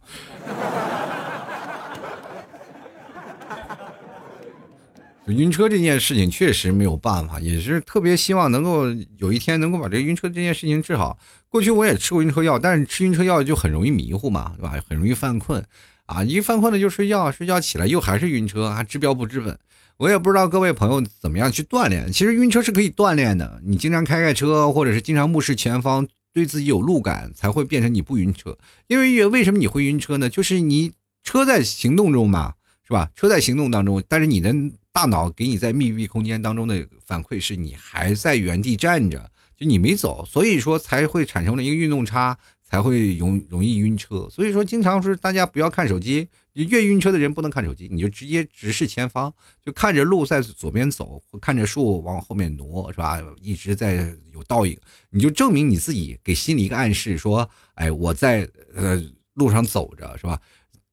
[5.32, 8.86] 晕车这件事情确实没有办法，也是特别希望能够
[9.17, 11.17] 有一天能够把这个晕车这件事情治好。
[11.50, 14.74] 过去我也吃过晕车药，但是吃晕车药就很容易迷糊嘛，对吧？
[14.88, 15.63] 很容易犯困，
[16.06, 19.58] 啊，一犯困了就睡觉，睡觉起来又还是晕车，还治标不治本。
[19.98, 22.12] 我也不知道各位朋友怎么样去锻炼。
[22.12, 28.58] 其实晕车是可以锻炼的，你经常开开车，或者是经常目视前方，对自己有路感，才会变成你不晕车。
[28.88, 30.30] 因为为什么你会晕车呢？
[30.30, 32.54] 就是你车在行动中嘛，
[32.88, 33.10] 是吧？
[33.15, 34.56] 车在行动当中，但是你的。
[34.93, 44.27] 大脑给你在密闭空间当中的反馈是你还在原地站着，就你没走，所以说才会产生了一个运动差，才会容容易晕车。
[44.30, 53.17] 所以说，经常是大家不要看手机，越晕车的人不能看手机，你就直接直视前方，就看着路在左边走，看着树往后面挪，是吧？
[53.41, 54.77] 一直在有倒影，
[55.10, 59.01] 你就证明你自己给心里一个暗示，说，哎，我在呃
[59.36, 60.38] 路上走着，是吧？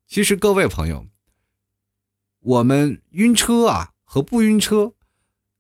[0.06, 1.04] 其实各位朋友。
[2.48, 4.94] 我们晕车啊，和不晕车，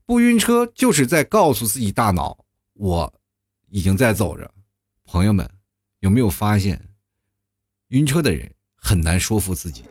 [0.06, 2.38] 不晕车就是在告诉自己大脑，
[2.72, 3.12] 我
[3.68, 4.50] 已经在走着。
[5.04, 5.46] 朋友们，
[6.00, 6.82] 有没有发现，
[7.88, 9.84] 晕车的人很难说服自己？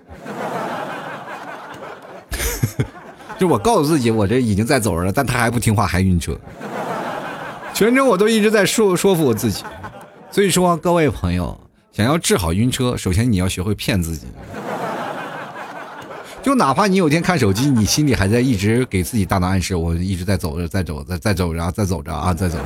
[3.37, 6.35] 就我告诉自己，我这已经在走着了，但他还不听话，还晕车。
[7.75, 9.63] 全程我都一直在说说服我自己。
[10.31, 14.25] 所以说，各位朋友，想要治好晕车，首先你要学会骗自己。
[16.47, 22.63] 就哪怕你有天看手机，你心里还在一直给自己大脑暗示，我一直在走着，在走，在在走着，在走着啊，在走着。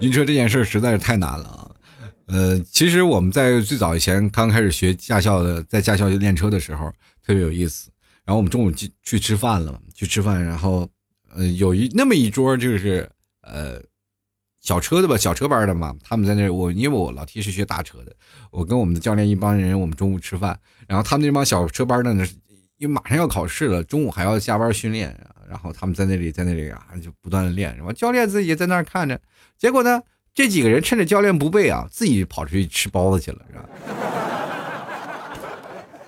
[0.00, 1.70] 晕车 这件事实在是太难了啊！
[2.26, 6.92] 呃，其实我们在最早以前刚开始学驾校的，在驾校练车的时候
[7.24, 7.88] 特别有意思。
[8.24, 10.88] 然后我们中午去去吃饭了，去吃饭，然后
[11.36, 13.08] 呃，有一那么一桌就是
[13.42, 13.80] 呃。
[14.64, 18.16] 小车的吧，小车班的嘛，他们在那我因为我老提是学大车的，
[18.50, 22.26] 我跟我们的教练一帮人，我们中午吃饭，然后他们那帮小车班的呢，
[22.78, 25.14] 因为马上要考试了，中午还要加班训练，
[25.50, 27.92] 然后他们在那里在那里啊，就不断的练，是吧？
[27.92, 29.20] 教练自己在那看着，
[29.58, 30.00] 结果呢，
[30.32, 33.68] 这几个人趁着教练不备啊，自己跑出去吃包子去了，是吧？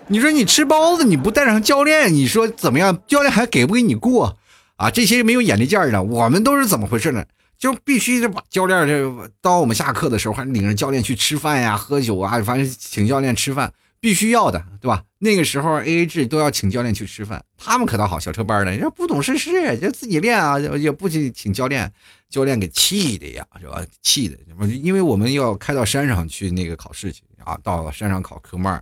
[0.08, 3.02] 你说你吃包子你不带上教练，你说怎么样？
[3.06, 4.38] 教练还给不给你过
[4.76, 4.90] 啊？
[4.90, 7.22] 这些没有眼力见儿的，我们都是怎么回事呢？
[7.58, 15.02] 就必须得把教练这，当我们下课的时候，还领着教练去吃饭呀、喝酒啊，反正请教练吃饭必须要的，对吧？
[15.18, 21.90] 那个时候 A A 制都要请教练去吃饭，他们可倒好，小车班的，人家不懂事事，就自己练啊，也不去请教练，
[22.28, 23.82] 教练给气的呀，是吧？
[24.02, 28.74] 气的，因为我们要开到山上去那个考试去啊，到山上考科目二，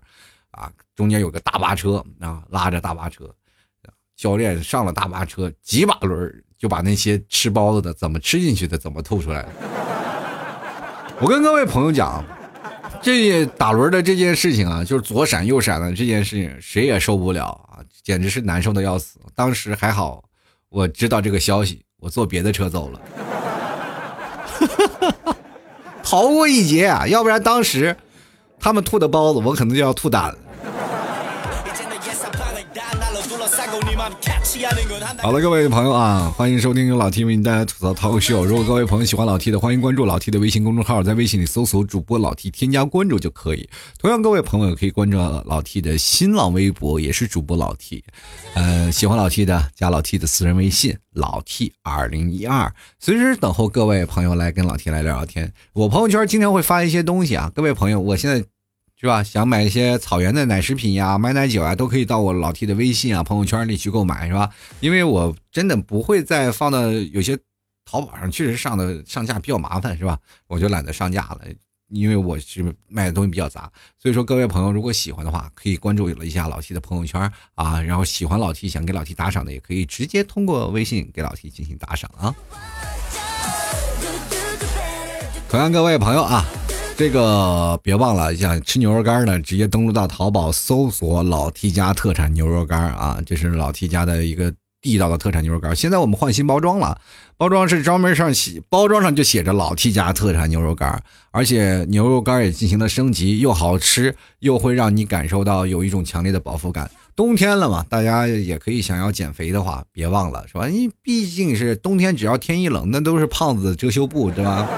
[0.50, 3.32] 啊，中间有个大巴车啊，拉着大巴车，
[4.16, 9.48] 教练上了大巴车，几把轮就把那些吃包子的怎么吃进去的，怎么吐出来的。
[11.20, 12.24] 我跟各位朋友讲，
[13.02, 19.18] 这打轮的这件事情啊，就是左闪右闪的这件事情，谁也受不了啊，简直是难受的要死。
[19.34, 20.24] 当时还好，
[20.70, 23.00] 我知道这个消息，我坐别的车走了，
[26.02, 27.06] 逃过一劫啊！
[27.06, 27.94] 要不然当时
[28.58, 30.38] 他们吐的包子，我可能就要吐胆了。
[35.20, 38.44] 好了，各位朋友啊，欢迎收听由老 T 为您带来吐槽涛秀。
[38.44, 43.68] 如果各位朋友喜欢老 T 的，欢迎关注老 T 的微信公众号，在微信里搜索主播老 T，添加关注就可以。
[43.98, 48.04] 同样，各位朋友可以关注老 T 的新浪微博，也是主播老 T。
[48.54, 55.52] 呃，喜欢老 T 的，加老 T 的私人微信老 T 二零一二，随时等候各位朋友来跟老 T 来聊聊天。
[55.72, 58.44] 我朋友圈经常会发一些东西啊，各位朋友，我现在。
[59.04, 59.22] 是吧？
[59.22, 64.48] 想买一些草原的奶食品呀，买奶酒啊，都可以到我老 T 的微信啊、朋友圈里去购买，是吧？
[64.80, 67.38] 因为我真的不会再放到有些
[67.84, 70.18] 淘宝上，确实上的上架比较麻烦，是吧？
[70.46, 71.40] 我就懒得上架了，
[71.90, 73.70] 因为我是卖的东西比较杂。
[73.98, 77.78] 所以说，各位朋友如果喜欢的话，可以关注一下老 T 的朋友圈啊。
[77.82, 82.34] 然后喜欢老 T 想给老 T 打赏的，也可以直接通过微信给老 T 进行打赏啊。
[85.50, 86.42] 同样，各位朋友啊。
[86.96, 95.74] 这个别忘了，想吃牛肉干呢，直接登录到淘宝搜索“老 T 家特产牛肉干”啊，这是老 T 家的一个地道的特产牛肉干。
[95.74, 96.96] 现在我们换新包装了，
[97.36, 101.02] 包装是专门上写，包装上就写着“老 T 家特产牛肉干”，
[101.32, 106.88] 而且牛肉干也进行了升级，又好吃，又会让你感受到有一种强烈的饱腹感。
[107.16, 110.68] 冬天了嘛，大家也可以想要减肥的话，别忘了是吧？
[110.68, 114.68] 因为毕竟是冬天，只要天一冷，那都是胖子遮羞布，对吧？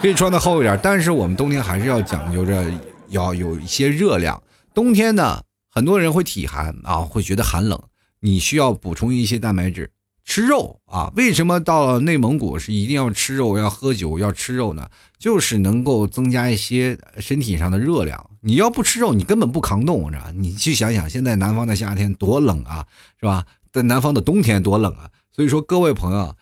[0.00, 2.64] 可以穿的厚一点，但是我们冬天还是要讲究着
[3.08, 4.40] 要有一些热量。
[4.72, 7.80] 冬天呢，很多人会体寒啊，会觉得寒冷，
[8.20, 9.90] 你需要补充一些蛋白质。
[10.24, 11.10] 吃肉啊。
[11.16, 14.88] 为什么到内蒙古是一定要吃肉、要喝酒、要吃肉呢？
[15.18, 18.30] 就是能够增加一些身体上的热量。
[18.42, 20.30] 你要不吃肉，你根本不抗冻，是吧？
[20.34, 22.86] 你去想想，现在南方的夏天多冷啊，
[23.18, 23.44] 是吧？
[23.72, 25.10] 在南方的冬天多冷啊。
[25.34, 26.36] 所以说，各位朋友，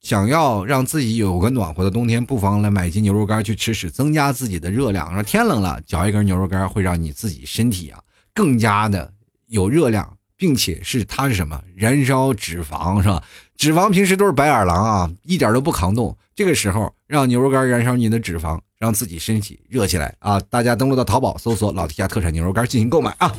[0.00, 5.12] 想要让自己有个暖和的冬天，不妨来买斤牛肉干去吃吃，增加自己的热量。
[5.12, 8.00] 说天冷了，嚼一根牛肉干会让你自己身体啊
[8.32, 9.12] 更加的
[9.48, 11.60] 有热量，并且是它是什么？
[11.74, 13.22] 燃烧脂肪，是吧？
[13.56, 16.16] 脂肪平时都是白眼狼啊，一点都不抗冻。
[16.34, 20.38] 这个时候让牛肉干燃烧你的脂肪，让自己身体热起来啊！
[20.48, 23.34] 大家登录到淘宝搜索“老 T 家特产牛肉干”进行购买啊！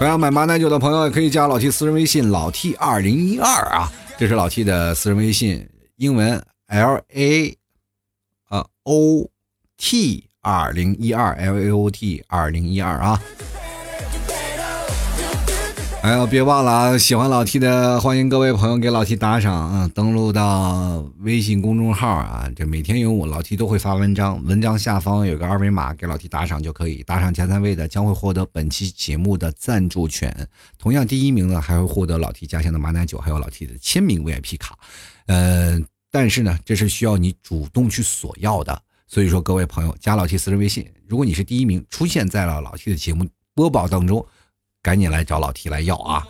[0.00, 7.58] 想要买马奶酒的朋友可以加老 T 私人微信“老 T 二零一二”啊，这是老 T 的私人微信，英文 L A
[8.48, 9.28] 啊 O
[9.76, 13.20] T 二零一二 L A O T 二零一二啊。
[16.02, 16.98] 哎呦，别忘了啊！
[16.98, 19.90] 喜欢老 T 的，欢迎各位朋友给老 T 打赏啊！
[19.94, 27.02] 登录到微信公众号啊，这每天有我老 T 都会发文章，文章下方有个二维码，给老 T 打赏就可以。
[27.02, 30.34] 打赏前三位的将会获得本期节目的赞助权，
[30.78, 34.78] 同样第一名呢还会获得老 T 家乡的马奶酒，还有老 T 的签名 VIP 卡。
[35.26, 35.78] 呃，
[36.10, 38.80] 但是呢，这是需要你主动去索要的。
[39.06, 44.24] 所以说，各位朋友加老 T 私人微信，如果你是第一名，出现在了老 T 的节目播报当中。
[44.82, 46.26] 赶紧来找老 T 来要啊！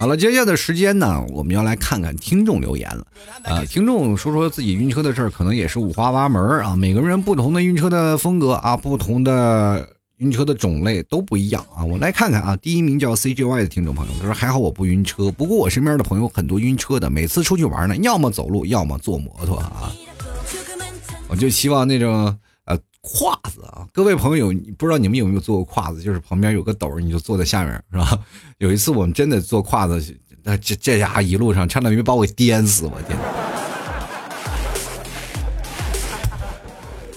[0.00, 3.06] 好了，接下来的时间呢，我们要来看看听众留言了。
[3.42, 6.74] 啊，听众说说自己晕车的事儿，可能也是五花八门啊。
[6.74, 9.86] 每个人不同的晕车的风格啊，不同的
[10.18, 11.84] 晕车的种类都不一样啊。
[11.84, 19.92] 我来看看啊，第一名叫 CJY 的听众朋友，他说还好我不晕车，不过我身边的朋友很多晕车的，每次出去玩呢，要么走路，要么坐摩托啊。
[21.28, 22.34] 我就希望那种。
[23.06, 26.00] 胯子啊，各位朋友，不知道你们有没有坐过胯子？
[26.00, 28.18] 就是旁边有个斗，你就坐在下面，是吧？
[28.56, 30.02] 有一次我们真的坐胯子，
[30.42, 33.14] 那这这家一路上差点没把我给颠死，我天！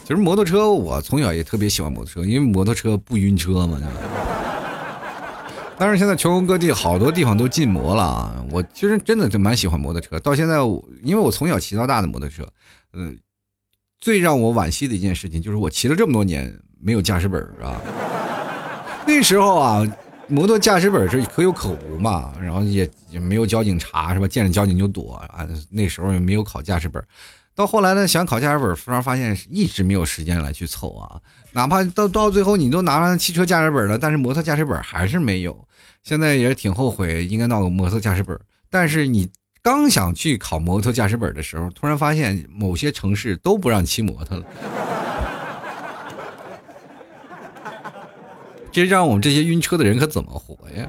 [0.03, 3.79] 其实摩托车，我从小也特别喜欢摩托车，因为摩托车不晕车嘛。
[5.77, 8.45] 但是现在全国各地好多地方都禁摩了啊！
[8.51, 10.57] 我其实真的就蛮喜欢摩托车，到现在，
[11.01, 12.45] 因为我从小骑到大的摩托车，
[12.91, 13.17] 嗯。
[13.99, 17.81] 最让我惋惜的一件事情，就是我骑了这么多年没有驾驶本啊。
[19.05, 19.85] 那时候啊，
[20.27, 24.27] 摩托驾驶本是可有可无嘛，然后也也没有交警查是吧？
[24.27, 25.47] 见着交警就躲啊。
[25.69, 27.03] 那时候也没有考驾驶本，
[27.55, 31.19] 到后来呢，想考驾驶本，突然发现一直没有时间来去凑啊。
[31.53, 35.67] 哪怕到到最后你都拿上汽车驾驶本了，但是摩托驾驶本还是没有。
[36.03, 39.29] 现在也挺后悔，应该闹个摩托驾驶本，但是你。
[39.61, 44.45] 刚想去考摩托驾驶本的时候，突然发现某些城市都不让骑摩托了，
[48.71, 50.87] 这让我们这些晕车的人可怎么活呀？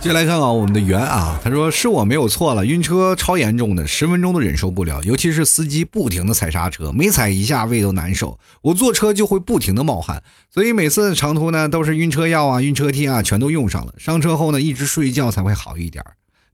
[0.00, 16.02] 接下来看看我们的圆啊，他说是我没有错了，晕车超严重的，十分钟都忍受不了，尤其是司机不停的踩刹车，每踩一下胃都难受，我坐车就会不停的冒汗，所以每次长途呢都是晕车药啊、晕车贴啊全都用上了，上车后呢一直睡觉才会好一点。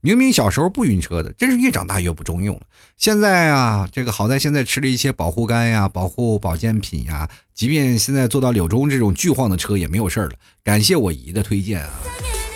[0.01, 2.61] 明明小时候不晕车的，真是越长大越不中用了。
[2.97, 10.31] 现在啊，这个好在现在吃了一些保护肝呀、保护保健品呀，即便现在坐到柳州这种巨晃的车也没有事了。
[10.63, 11.89] 感谢我姨的推荐啊！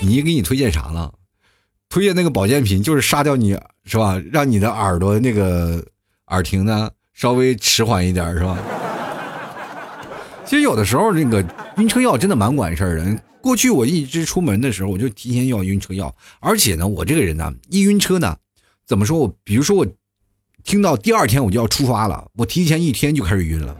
[0.01, 1.11] 你姨给你推荐啥了？
[1.89, 4.21] 推荐那个保健品就是杀掉你是吧？
[4.31, 5.83] 让你的耳朵那个
[6.27, 8.57] 耳听呢稍微迟缓一点是吧？
[10.51, 11.41] 其实有的时候那个
[11.77, 13.17] 晕车药真的蛮管事儿的。
[13.39, 18.35] 过去我一直出门的时候，我就提前要晕车药，而且呢，我这个人呢，一晕车呢，
[18.85, 19.17] 怎么说？
[19.17, 19.87] 我比如说我
[20.65, 23.73] 听到第二天我就要出发了，我提前一天就开始晕了，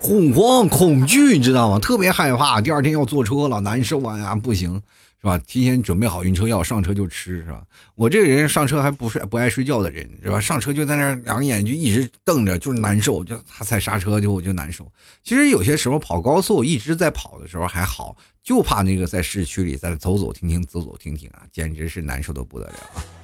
[0.00, 1.78] 恐慌、恐惧，你知道吗？
[1.78, 4.82] 特别害怕，第二天要坐车了，难受啊呀，不行。
[5.24, 5.38] 是吧？
[5.46, 7.64] 提前准备好晕车药，上车就吃，是吧？
[7.94, 10.38] 我这个人上车还不睡不爱睡觉的人，是吧？
[10.38, 14.86] 上车就在那两眼就一直瞪着，就是难受，就他踩刹车就我就难受。
[15.22, 23.23] 其实有些时候跑高速一直在跑的时候还好，就怕那个在市区里在走走停停走走停停啊，简直是难受的不得了！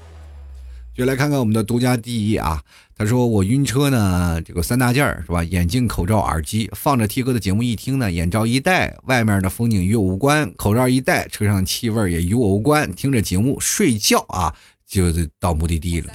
[0.94, 2.60] 就来看看我们的独家第一啊，
[2.98, 5.42] 他说我晕车呢，这个三大件是吧？
[5.44, 12.92] 眼镜、口罩、耳机，放着 T 哥的节目一听呢，眼罩一戴，外面的风景与我无关；口罩一戴，车上气味也与我无关。
[12.92, 14.54] 听着节目睡觉啊，
[14.86, 15.04] 就
[15.38, 16.12] 到目的地了。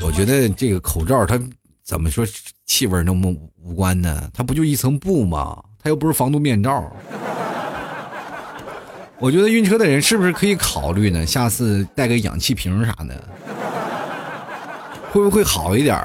[0.00, 1.38] 我觉得这个口罩它
[1.82, 2.24] 怎么说
[2.64, 3.30] 气味那么
[3.60, 4.30] 无关呢？
[4.32, 5.62] 它不就一层布吗？
[5.82, 6.90] 它又不是防毒面罩。
[9.18, 11.26] 我觉得晕车的人是不是可以考虑呢？
[11.26, 13.28] 下次带个氧气瓶啥的。
[15.14, 15.96] 会不会好一点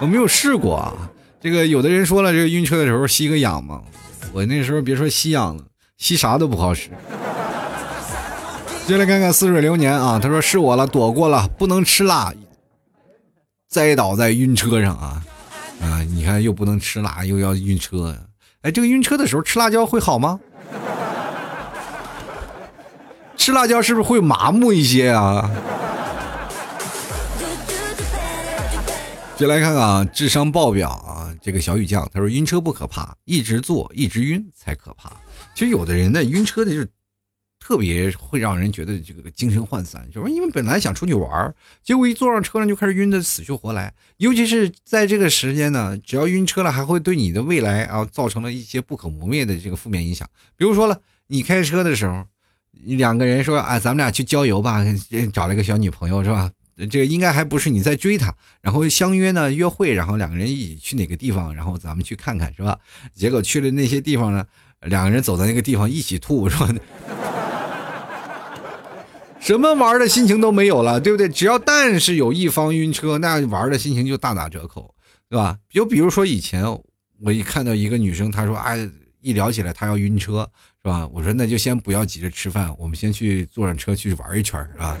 [0.00, 0.92] 我没有试过啊。
[1.40, 3.80] 这个有的人说了，这个晕车的时候吸个氧嘛，
[4.34, 5.64] 我那时候别说吸氧了，
[5.96, 6.90] 吸啥都不好使。
[8.86, 12.34] 接来看看似水流年啊，他说是我了，躲过了，不能吃辣，
[13.66, 15.22] 栽倒在晕车上啊
[15.80, 16.02] 啊！
[16.12, 18.14] 你看又不能吃辣，又要晕车，
[18.60, 20.38] 哎，这个晕车的时候吃辣椒会好吗？
[23.38, 25.50] 吃辣椒是不是会麻木一些啊？
[29.40, 31.34] 就来看看啊，智商爆表啊！
[31.40, 35.10] 这个小雨酱他说晕车不可怕，一直坐一直晕才可怕。
[35.54, 36.86] 其实有的人呢，晕车的就
[37.58, 43.94] 特别会让人觉得这个精神涣散，就是因为本来想出去玩结果一坐上车上就开始晕的死去活来。
[44.18, 50.28] 尤其是在这个时间呢，只要晕车了，还会对你的未来啊造成了一些不可磨灭的这个负面影响。
[50.54, 52.26] 比如说了，你开车的时候，
[52.72, 54.84] 两个人说啊，咱们俩去郊游吧，
[55.32, 56.50] 找了一个小女朋友是吧？
[56.86, 62.78] 这个应该还不是你在追她，然后相约呢约会，然后两个人一起去哪个地方，然后咱们去看看是吧？
[63.14, 64.44] 结果去了那些地方呢，
[64.82, 66.68] 两个人走在那个地方一起吐是吧？
[69.40, 71.26] 什么玩的心情都没有了，对不对？
[71.28, 74.94] 只要但是有一方晕车，那玩的心情就大打折扣，
[75.30, 75.56] 对吧？
[75.70, 76.64] 就比如说以前
[77.22, 78.86] 我一看到一个女生，她说哎，
[79.22, 80.46] 一聊起来她要晕车，
[80.82, 81.08] 是吧？
[81.08, 84.98] 我说那就先不要急着吃饭，我们先去坐上车去玩一圈，是吧？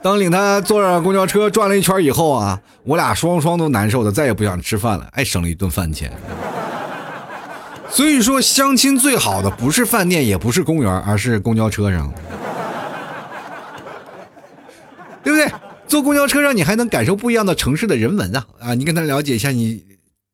[0.00, 6.12] 当领他坐上公交车转了一圈以后啊，我俩双双都难受的，再也不想吃饭了，哎，省了一顿饭钱。
[7.90, 12.12] 所以说，相亲最好的不是饭店，也不是公园，而是公交车上，
[15.24, 15.50] 对不对？
[15.88, 18.46] 坐公交车上，你还能感受不一样的城市的人文啊！
[18.60, 19.82] 啊，你跟他了解一下，你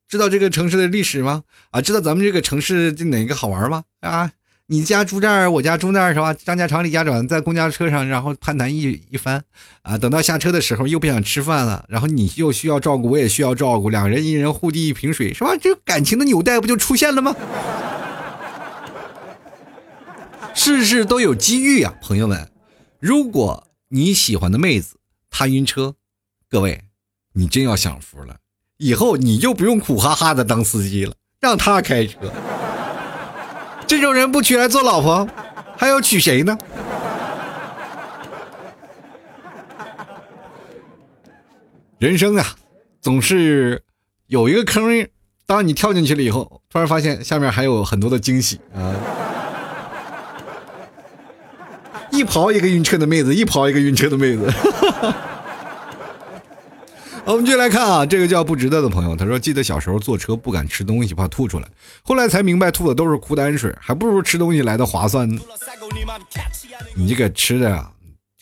[0.07, 1.43] 知道这个城市的历史吗？
[1.71, 3.83] 啊，知道咱们这个城市哪个好玩吗？
[4.01, 4.29] 啊？
[4.67, 6.33] 你家住这儿，我家住那儿，是吧？
[6.33, 9.43] 张家长李家短，在公交车上，然后攀谈一一番，
[9.83, 15.55] 啊，等到下车的时候又不想吃饭了，然后你又需要照顾，我也需要照顾，两人一人互递一瓶水，是吧？
[15.61, 17.35] 这感情的纽带不就出现了吗？
[20.55, 22.49] 事事都有机遇啊，朋友们！
[22.99, 24.95] 如果你喜欢的妹子
[25.29, 25.93] 她晕车，
[26.49, 26.85] 各位，
[27.33, 28.37] 你真要享福了，
[28.77, 32.17] 以后你就不用苦哈哈的当司机了，让她开车。
[33.87, 35.27] 这种人不娶来做老婆，
[35.77, 36.57] 还要娶谁呢？
[41.99, 42.45] 人生啊，
[43.01, 43.81] 总是
[44.27, 45.07] 有一个坑，
[45.45, 48.93] 当你跳进去了以后，突然发现下面还有很多的惊喜啊！
[52.11, 54.53] 一刨一个晕车的妹子，一刨一个晕车的妹子。
[57.27, 61.67] 我们继续来看啊，这个叫不值得的朋友，他说：“记得小时候坐车不敢吃东西，怕吐出来，
[62.03, 65.41] 后来才明白吐的都是苦胆水，还不如吃东西来的划算呢。
[66.93, 67.91] 你这个吃的啊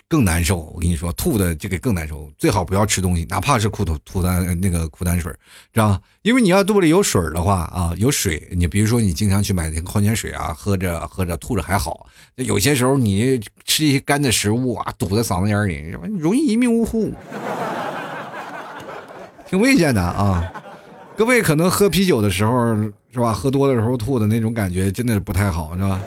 [0.10, 5.32] 更难受，我跟你说，吐的这个更难受，最好不要吃东西，哪怕是苦吐吐胆那个苦胆水，
[5.72, 12.06] 知道因为你要肚里有水的话啊，有水，你比如说你经常去买那个矿泉水啊，喝着喝着吐着还好，
[12.36, 17.14] 有些时候你吃一些干的食物啊，堵在嗓子眼里，容易一命呜呼。”
[19.54, 20.52] 挺危险的啊！
[21.16, 22.76] 各位可能喝啤酒的时候
[23.14, 23.32] 是吧？
[23.32, 26.00] 喝多的时候吐的那种感觉真的是不太好，是吧？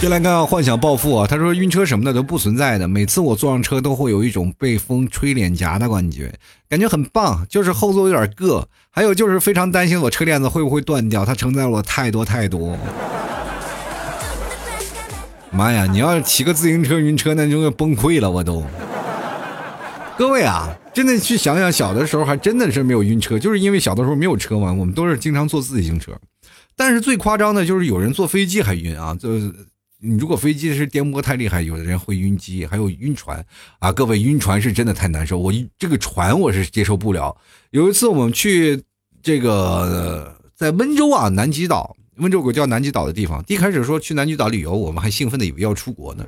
[0.00, 1.26] 就来看幻想暴富啊！
[1.28, 6.32] 他说晕车什么的都不存在的，每次我坐上车都会有一种被风吹脸颊的感觉，
[6.68, 7.44] 感觉很棒。
[7.50, 12.78] 就是后座有点硌，还有就是非常担心我车链子会不会断掉，它承载了我太多太多。
[15.50, 15.88] 妈呀！
[15.90, 18.62] 你要是骑个自行车晕车，那就要崩溃了，我都。
[20.16, 26.12] 各位啊，真的去想想，小的时候还真的是没有晕车，就是因为小的时候没有车嘛，我们都是经常坐自行车。
[26.76, 29.14] 但是最夸张的就是有人坐飞机还晕啊！
[29.14, 29.28] 就
[30.02, 33.44] 你如果飞机是颠簸太厉害，有的人会晕机，还有晕船
[33.80, 33.92] 啊！
[33.92, 37.36] 各位晕船是真的太难受，我这个船我是接受不了。
[37.70, 38.82] 有一次我们去
[39.22, 43.44] 这个在温州啊，南极岛，温州有个叫南极岛的地方。
[43.46, 46.26] 一开始说去南极岛旅游，我们还兴奋的以为要出国呢。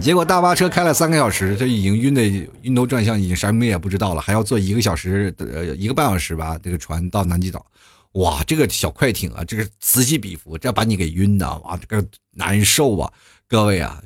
[0.00, 2.22] 结果大巴车开了三个小时，这已经晕的
[2.62, 7.64] 晕头转向，已经什么也不知道了，还要坐一个小时呃一个半小时吧，这个船到南极岛，
[8.12, 13.12] 哇，这个小快艇啊，这个此起彼伏，这把你给晕的，哇，这个难受啊！
[13.46, 14.02] 各位啊，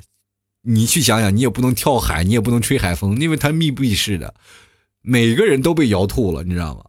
[0.61, 4.33] 你去想想，你也不能跳海，你也不能吹海风，因为它密闭式的，
[5.01, 6.83] 每个人都被摇吐了，你知道吗？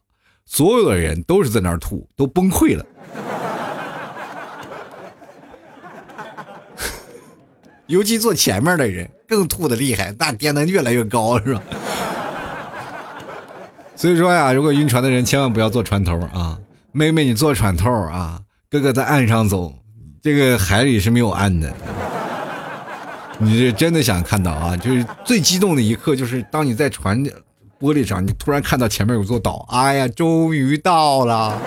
[0.44, 2.84] 所有的人都是在那儿吐，都崩溃了。
[7.88, 11.62] 尤其坐前面的人更吐的厉害，那颠的越来越高，是吧？
[13.96, 16.56] 所以说呀，如果晕船的人千万不要坐船头啊，
[16.92, 19.74] 妹妹你坐船头啊，哥哥在岸上走，
[20.22, 21.74] 这个海里是没有岸的。
[23.38, 24.76] 你是真的想看到啊？
[24.76, 27.24] 就是最激动的一刻，就是当你在船
[27.80, 31.58] 玻璃上，你突然看到前面有座岛，哎呀，终于到了。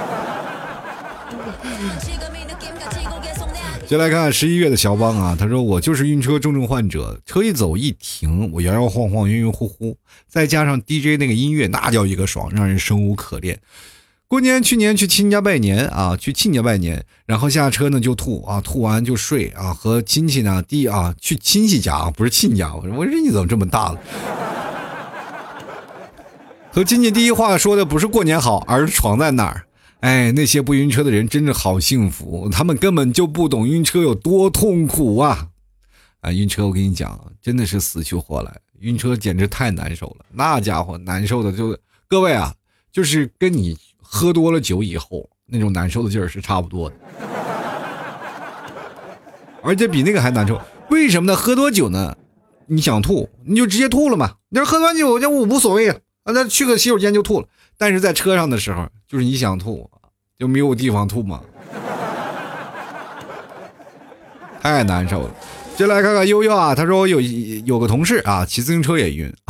[3.92, 9.98] 先来看十一月的小邦啊，他说我就是晕车重症患者，车一走一停，我摇摇晃晃、晕晕乎乎，
[10.30, 13.60] 再加上 DJ 那个音乐，那叫一个爽，让人生无可恋。
[14.30, 24.00] 过年去年去亲家拜年啊，去亲家拜年，然后下车呢就吐啊，吐完就睡啊，和亲戚呢第啊去亲戚家啊，不是亲家，我说我说你怎么这么大了？
[26.72, 29.66] 和亲戚第一话说的不是过年好，而是床在哪儿。
[30.02, 35.50] 哎，那些不晕车的人真的好幸福，他们根本就不懂晕车有多痛苦啊！
[36.22, 41.78] 啊，晕车我跟你讲，真的是死去活来，晕车简直太难受了，那家伙难受的就
[42.08, 42.52] 各位啊，
[42.92, 46.96] 就是跟你喝多了酒以后那种难受的劲儿是差不多的，
[49.62, 50.60] 而且比那个还难受。
[50.90, 51.38] 为什么呢？
[51.38, 52.18] 喝多酒呢，
[52.66, 57.48] 你想吐你就直接吐了嘛，你要喝完酒就无所谓啊，那去个洗手间就吐了。
[57.82, 59.90] 但是在车上的时候，就是你想吐，
[60.38, 61.42] 就没有地方吐嘛，
[64.62, 65.32] 太难受了。
[65.76, 69.34] 就来看看悠悠啊，他说我有有个同事啊，骑自行车也晕。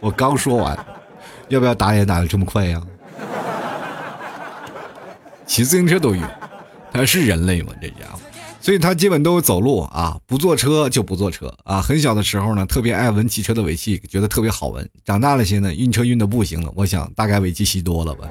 [0.00, 0.76] 我刚说完，
[1.46, 2.82] 要不要打也打的这么快呀？
[5.46, 6.20] 骑自行车都晕，
[6.92, 7.72] 他是人类吗？
[7.80, 8.18] 这家伙。
[8.68, 11.80] 所以他基本都走路啊，不坐车就不坐车啊。
[11.80, 14.86] 很小的时候呢，特别爱闻汽车的尾气，觉得特别好闻。
[15.06, 16.70] 长大了些呢，晕车晕的不行了。
[16.76, 18.28] 我想大概尾气吸多了吧。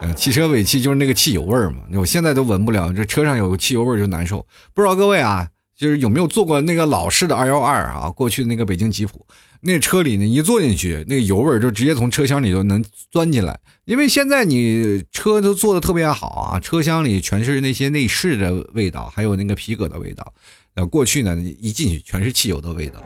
[0.02, 4.46] 嗯，汽车尾气就是那个汽油味儿嘛，我现在都闻不了，这车上有汽油味儿就难受。
[4.74, 8.10] 不知道各位啊，就是有没有坐过那个老式的二幺二啊？
[8.10, 9.26] 过去的那个北京吉普，
[9.66, 13.58] 那车里呢，一坐进去，那个油味就直接从车厢里头能钻进来。
[13.86, 20.32] 因为现在你车都做的特别好啊，车厢里全是那些内饰的味道，还有那个皮革的味道。
[20.74, 23.02] 呃，过去呢，一进去全是汽油的味道，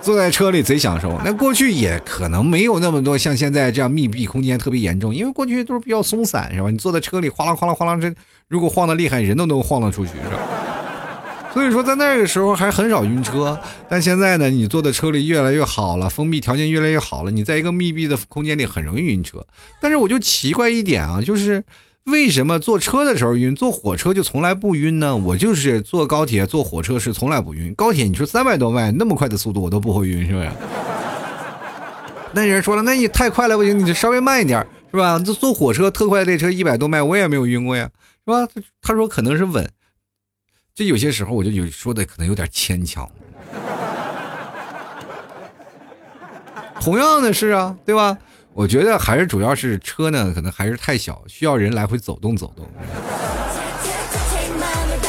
[0.00, 1.20] 坐在车里贼享受。
[1.24, 6.70] 那过去也可能没有那么多像现在这样密闭空间特别严重，因为过去都是比较松散，是吧？
[6.70, 8.14] 你坐在车里哗啦哗啦哗啦，这
[8.46, 10.71] 如果晃的厉害，人都能晃得出去，是吧？
[11.52, 19.44] 所以说，在那个时候还很少晕车，但现在呢，你坐的车里越来越好了，封闭条件越来越好了，你在一个密闭的空间里很容易晕车。
[19.78, 21.62] 但是我就奇怪一点啊，就是
[22.04, 25.14] 为什么坐车的时候晕，坐火车就从来不晕呢？
[25.14, 27.74] 我就是坐高铁、坐火车是从来不晕。
[27.74, 30.48] 高铁你说三百多迈那么快的速度我都不会晕，是不是？
[32.32, 35.18] 那人说了，那你太快了不行，你就稍微慢一点，是吧？
[35.18, 37.90] 坐坐火车特快列车一百多迈我也没有晕过呀，
[38.24, 38.48] 是吧？
[38.80, 39.68] 他说可能是稳。
[40.74, 43.08] 这有些时候我就有说的可能有点牵强。
[46.80, 48.16] 同样的事啊，对吧？
[48.54, 52.66] 我觉得还是主要是车呢，可能还是太小，需要人来回走动走动。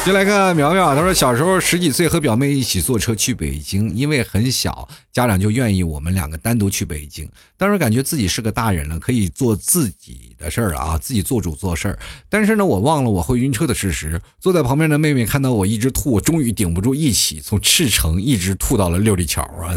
[0.04, 7.26] 就来看苗苗，他说小时候十几岁和表妹一起坐车去北京，因为很小，家长就愿意我们两个单独去北京。
[7.56, 11.98] 当时感觉自己是个大人了，可以做自己的事儿啊，自己做主做事儿。
[12.28, 14.20] 但是呢，我忘了我会晕车的事实。
[14.38, 19.72] 坐在旁边的妹妹看到我一直吐，终于顶不住，一起从赤城一直吐到了六里桥啊。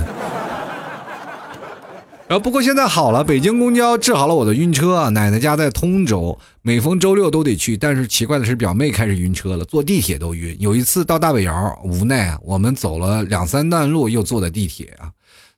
[2.30, 5.10] 然后不过现在好了，北京公交治好了我的晕车。
[5.12, 7.78] 奶奶家在通州，每逢周六都得去。
[7.78, 10.54] 但是奇怪的是，表妹开始晕车了，坐地铁都晕。
[10.60, 15.10] 有一次到大北窑，无奈啊，我们走了两三段路，又坐的地铁啊。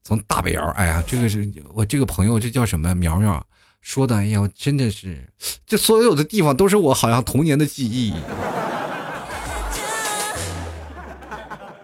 [0.03, 3.43] 从大北窑，哎呀，这个是我这个朋友，这叫什么苗苗
[3.81, 4.17] 说的？
[4.17, 5.27] 哎呀，真的是，
[5.65, 8.13] 这所有的地方都是我好像童年的记忆。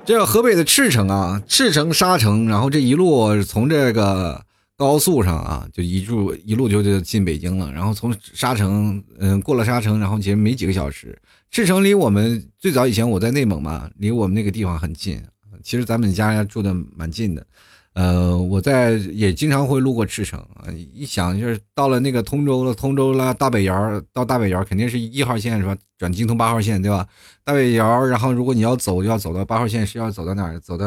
[0.05, 4.44] 这河北的赤城啊，赤城沙城，然后这一路从这个。
[4.77, 7.71] 高速上啊，就一路一路就就进北京了。
[7.71, 11.17] 然后从沙城，嗯，过了沙城，然后其实没几个小时。
[11.49, 15.23] 赤城离我们最早以前我在内蒙嘛，离我们那个地方很近。
[15.63, 17.47] 其实咱们家住的蛮近的，
[17.93, 20.67] 呃，我在也经常会路过赤城啊。
[20.93, 25.75] 一想就是到了那个通州了，通州了，大北窑到大北窑肯定是一号线是吧？
[25.97, 27.07] 转京通八号线对吧？
[27.45, 30.59] 大北窑，然后如果你要走，要走到八号线是要走到哪儿？
[30.59, 30.85] 走到，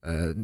[0.00, 0.34] 呃。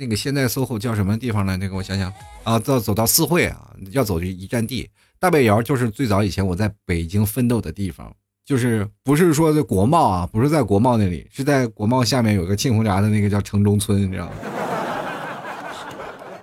[0.00, 1.56] 那个现在 SOHO 叫什么地方呢？
[1.56, 2.12] 那个我想想
[2.44, 4.88] 啊，到走到四惠啊，要走这一站地。
[5.18, 8.14] 大北窑就是最早以前我在北京奋斗的地方，
[8.46, 14.32] 就是不是说在国贸啊，不是在国贸那里，是在国贸下面有个庆红闸的那个叫城中村，你知道吗？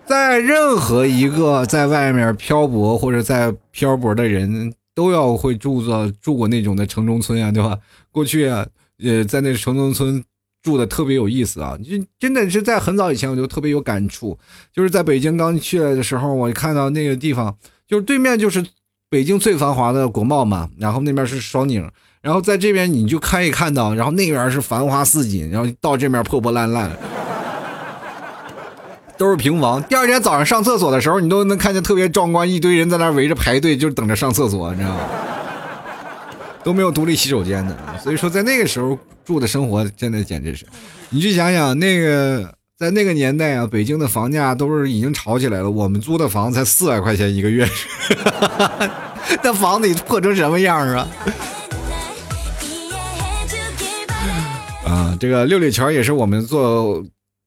[0.05, 7.79] 在任何一个在外面漂泊或者在漂泊的人都要会住过住过那种的城中村啊，对吧？
[8.11, 8.67] 过去啊，
[9.01, 10.21] 呃，在那城中村。
[10.65, 11.77] 住的特别有意思啊！
[11.77, 14.35] 就真的是在很早以前我就特别有感触，
[14.73, 17.55] 就是在北京刚去的时候，我看到那个地方，
[17.87, 18.65] 就是对面就是
[19.07, 21.87] 北京最繁华的国贸嘛，然后那边是双井，
[22.23, 26.89] 然后在这边你就可以看到，然后那边是繁花似锦，然后到这边破破烂烂，
[29.19, 29.83] 都是平房。
[29.83, 34.99] 第二天早上上厕所的时候，你都能看见特别壮观，一堆人在那围着排队，就等着上厕所，你知道吗？
[36.65, 40.65] 都没有独立洗手间的，所以说在那个时候住的生活真的简直是，
[41.11, 47.69] 你去想想那个在那个年代啊，北京的房价都是已经炒起来了，我们租的房子才四百块钱一个月，
[49.43, 51.07] 那房子破成什么样啊？
[54.85, 57.05] 啊，这个六里桥也是我们坐，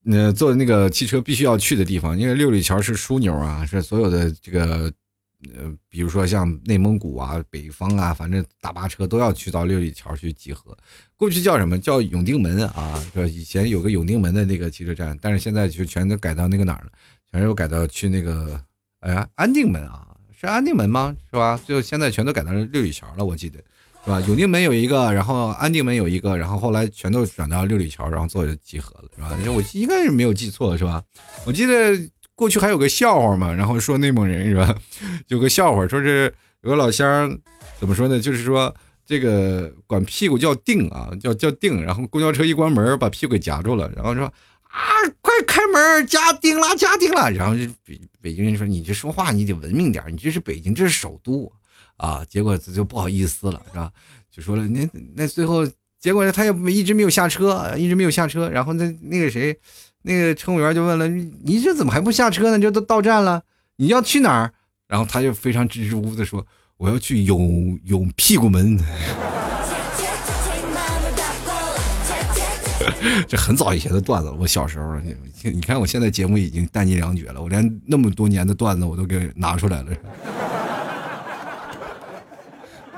[0.09, 4.93] 呃，坐那个汽车必须要去的地方，因为六里桥是枢纽啊，是所有的这个，
[5.55, 10.77] 呃，比如说像内蒙古啊、北方啊，反正大巴车都要去到六里桥去集合。
[11.17, 13.03] 过去叫什么叫永定门啊？
[13.15, 16.91] 说以前有个永定门的那个汽车站，但是现在就全都改到那个哪儿了？
[17.31, 18.61] 全都改到去那个，
[19.01, 20.09] 哎呀，安定门啊，
[20.39, 21.17] 是安定门吗？
[21.31, 21.61] 是吧？
[21.67, 23.59] 就现在全都改到六里桥了，我记得。
[24.05, 24.21] 是吧？
[24.23, 29.37] 永定门有一个，然后安定门有一个，然后后来全都转到六里桥，然后做集合了，是吧？
[29.53, 31.03] 我应该是没有记错，是吧？
[31.45, 31.95] 我记得
[32.39, 34.73] 过去还有个笑话嘛，然后说内蒙人是吧？
[35.27, 36.33] 有个笑话，说是
[36.63, 37.37] 有个老乡
[37.81, 38.21] 怎么说呢？
[38.21, 38.73] 就是说
[39.05, 44.25] 这个管屁股叫腚啊，叫叫腚，然后公交车一关门把屁股给夹住了，然后说
[44.63, 44.79] 啊，
[45.21, 47.29] 快开门，夹腚了，夹腚了。
[47.33, 51.53] 然后就北北京人说你这说话你得文明点，你这是北京，这是首都。
[51.97, 53.91] 啊，结果就不好意思了，是吧？
[54.31, 55.67] 就说了，那那最后
[55.99, 58.49] 结果他也一直没有下车，一直没有下车。
[58.49, 59.59] 然后那那个谁，
[60.03, 62.59] 那个乘务员就问了，你这怎么还不下车呢？
[62.59, 63.43] 这都到站了，
[63.77, 64.53] 你要去哪儿？
[64.87, 66.47] 然后他就非常支支吾吾的说，
[66.79, 68.79] 我要去永永屁股门。
[73.29, 75.15] 这很早以前的段子，我小时候，你
[75.51, 79.89] 你看我现在节目已经弹尽粮绝了，我连那么多年的段子我都给拿出来了。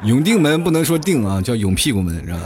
[0.05, 2.41] 永定门不能说定啊，叫永屁股门，是吧？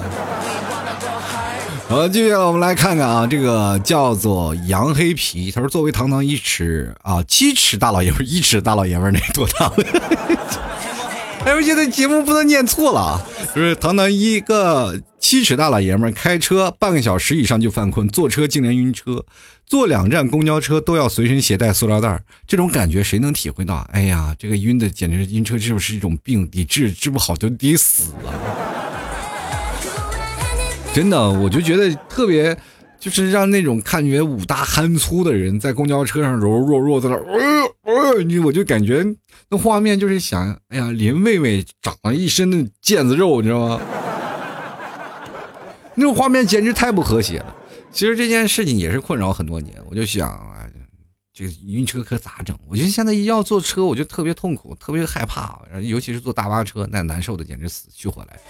[1.86, 9.70] 好，接下来我们来看看啊，这个叫做杨黑皮，他说作为堂堂一尺啊七尺大老爷们，一尺大老爷们那多大？
[11.44, 13.26] 哎，我觉得节目不能念错了啊！
[13.54, 19.22] 就是堂堂一个七尺大老爷们开车半个小时以上就犯困，坐车竟然晕车，
[19.66, 23.86] 坐两站公交车都要随身携带塑料袋，这种感觉谁能体会到？
[23.92, 26.48] 哎呀，这个晕的简直是晕车，是不是一种病？
[26.48, 28.73] 得治治不好就得死了。
[30.94, 32.56] 真的，我就觉得特别。
[32.96, 39.04] 就是让那种看觉五大憨粗的人在公交车上柔柔弱弱在那，呃呃，你我就感觉
[39.50, 43.80] 那画面就是想，哎呀，林妹妹长了一身的腱子肉，你知道吗？
[45.96, 47.54] 那种画面简直太不和谐了。
[47.92, 50.40] 其实这件事情也是困扰很多年，我就想，
[51.34, 52.56] 这个晕车可咋整？
[52.68, 58.40] 我觉得现在一要坐车，我就特别痛苦，特别害怕，尤其是坐大巴车，那难受的简直死去活来。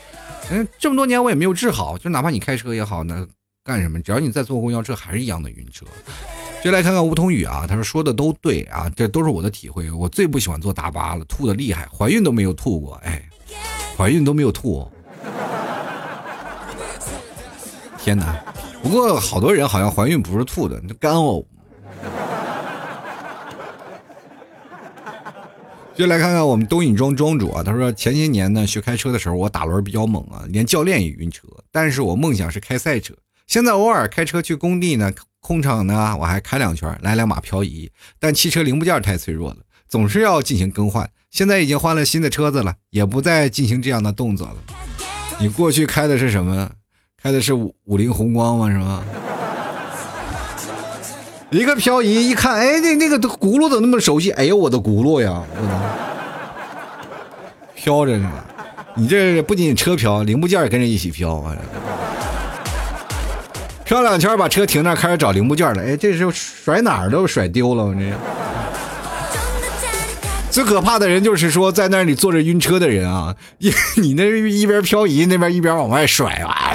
[0.51, 3.27] 嗯，这么多年我也没有治好，就哪怕你开车也好，那。
[3.67, 3.99] 干什么？
[4.03, 5.87] 只要你在坐公交车，还是一样的晕车。
[6.63, 9.91] 就来看看梧桐雨啊，他说说的都对啊，这都是我的体会。
[9.91, 13.27] 我最不喜欢坐大巴了，吐的厉害，怀孕都没有吐过，哎，
[13.97, 14.87] 怀孕都没有吐。
[17.99, 18.39] 天哪！
[18.83, 21.43] 不过好多人好像怀孕不是吐的，就干呕。
[25.97, 33.15] 就来看看我们东影庄庄主啊，他说前些年呢学开车的时候，我打轮比较猛啊，连教练也晕车，但是我梦想是开赛车。
[33.47, 37.91] 现在偶尔开车去工地呢，空场呢，我还开两圈，来两把漂移。
[38.19, 41.09] 但汽车零部件太脆弱了，总是要进行更换。
[41.31, 44.57] 现在已经换了新的车子了，也不再进行这样的动作了。
[45.39, 46.71] 你过去开的是什么？
[47.23, 48.69] 开的是五五菱宏光吗？
[48.69, 49.05] 是吗？
[51.55, 54.33] 一个漂移，一看，哎，那那个轱辘怎么那么熟悉？
[54.33, 55.41] 哎呦，我的轱辘呀！
[57.77, 58.29] 飘着呢，
[58.97, 61.55] 你这不仅车飘，零部件也跟着一起飘啊！
[63.85, 65.83] 飘两圈，把车停那，开始找零部件了。
[65.83, 67.85] 哎，这时候甩哪儿都甩丢了。
[67.85, 68.01] 我这
[70.51, 73.37] 最可怕的人就是说，在那里坐着晕车的人啊！
[73.59, 76.75] 你 你那一边漂移，那边一边往外甩啊！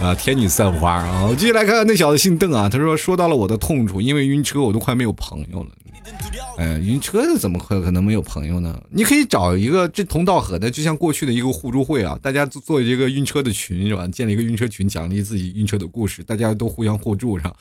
[0.00, 1.24] 啊，天女散花啊！
[1.24, 5.70] 我继续来看看那小子姓邓啊，他说说到了我的痛处，因为晕车我都快没有朋友了。
[6.58, 8.82] 哎，晕车怎么可可能没有朋友呢？
[8.90, 14.06] 你可以找一个志同道合的，就像过去的一个互助会啊，大家做做一个晕车的群是吧？
[14.08, 17.54] 建立一个晕车群，奖励自己晕车的故事，大家都互相互助上。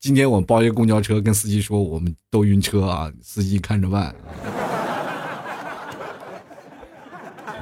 [0.00, 4.14] 今天我们包一个公交车，跟司机说我们都晕车啊，司机看着办。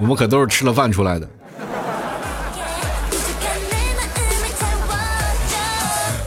[0.00, 1.28] 我们可都是吃了饭出来的。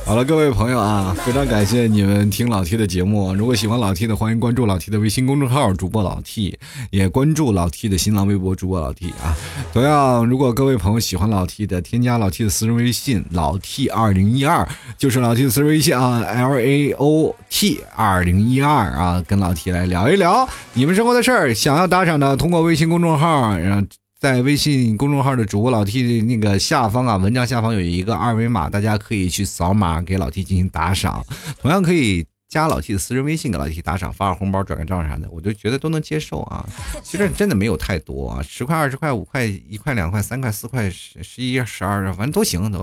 [0.06, 3.34] 好了，各位朋友啊，非常感谢你们听老 T 的节目。
[3.34, 6.56] 如果喜欢老 T 的，欢迎关注老 T 的微信公众号主播老 T，
[6.92, 9.36] 也关注老 T 的新浪微博主播老 T 啊。
[9.74, 21.52] 同样，如果各位朋友喜欢老 T 的，添加老 T 的私人微信老 T 二零一二，就是老 T 的私人微信啊，L A O T 二零一二啊，跟老 T 来聊一聊你们生活的事儿。
[21.52, 23.88] 想要打赏的，通过微信公众号，然后。
[24.26, 31.24] 在微信公众号的主播老 T 的那个下方啊，文章下方有一个二维码，大家可以去扫码给老 T 进行打赏。
[31.62, 36.68] 同样可以加老 T 的私人微信给老 T 打赏，发个红包、转个账啥的，我就觉得都能接受啊。
[37.06, 42.80] 其实真的没有太多啊，十块、二十块、五块、一块、两块、三块、四块、十、十一、十二，反正都行都。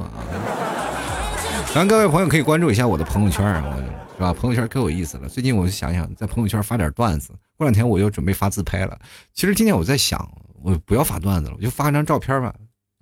[1.74, 3.76] 然后各位朋友可以关注一下我的朋友圈啊，
[4.14, 4.32] 是吧？
[4.32, 5.28] 朋友圈可有意思了。
[5.28, 8.96] 最近我就想想在朋友圈发点段子，过两天我又准备发自拍了。
[9.34, 10.30] 其实今天我在想。
[10.64, 12.54] 我不要发段子了，我就发张照片吧，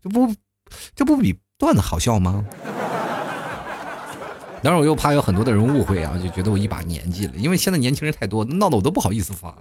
[0.03, 0.35] 这不，
[0.95, 2.45] 这不比段子好笑吗？
[4.63, 9.55] 当然，我又怕有很多的人误会啊，就觉得我一把年纪了，因为现在年轻人太多，闹得我都不好意思发。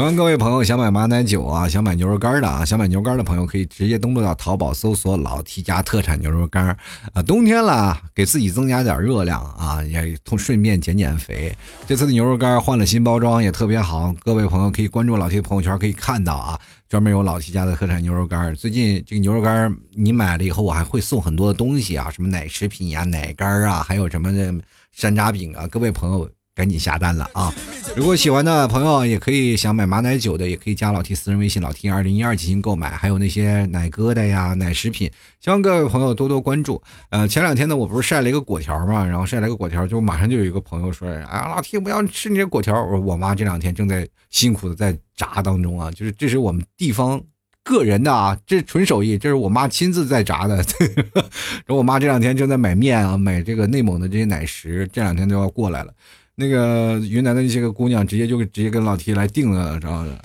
[0.00, 6.74] 欢迎各位朋友，想买马奶酒啊，想买牛肉干的啊，想买牛肉干的朋友可以直接登录到淘宝搜索“老 T 家特产牛肉干”
[7.12, 11.54] 啊，冬天了，给自己增加点热量啊，也同顺便减减肥。
[11.86, 14.14] 这次的牛肉干换了新包装，也特别好。
[14.20, 18.54] 各位朋友可以关注老 T 朋友圈，可以看到啊，专门有老 T 家的特产牛肉干。
[18.54, 24.54] 最近这个牛肉干你买了以后，我还会送很多的东西啊，什么奶食品呀、奶干啊，还有什么的
[24.92, 26.26] 山楂饼啊，各位朋友。
[26.60, 27.50] 赶紧下单了啊！
[27.96, 32.90] 如果喜欢的朋友也可以想买马奶酒的，也可以加老 T 私人微信老 T 二零一二进行购买。
[32.90, 36.82] 还有那些奶疙瘩呀、奶食品，希望各位朋友多多关注。
[37.08, 47.18] 呃，前两天呢，我不是晒了一个果条嘛，然后晒了一个果条，就马上就有一个朋友说：“啊，老 T 不要吃你这果条。”我说：“我妈这两天正在辛苦的在炸当中啊，就是这是我们地方
[47.64, 50.56] 个人的啊，这纯手艺，这是我妈亲自在炸的。
[51.64, 55.94] 然后我妈这两天正在买面啊，买这个内蒙的这些奶食，这两天都要过来了。”
[56.40, 60.18] 那个云南的那些个姑娘直接就直接跟老 T 来定了，知道吗？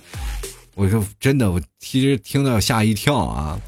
[0.74, 3.60] 我说真的，我其实听到吓一跳啊！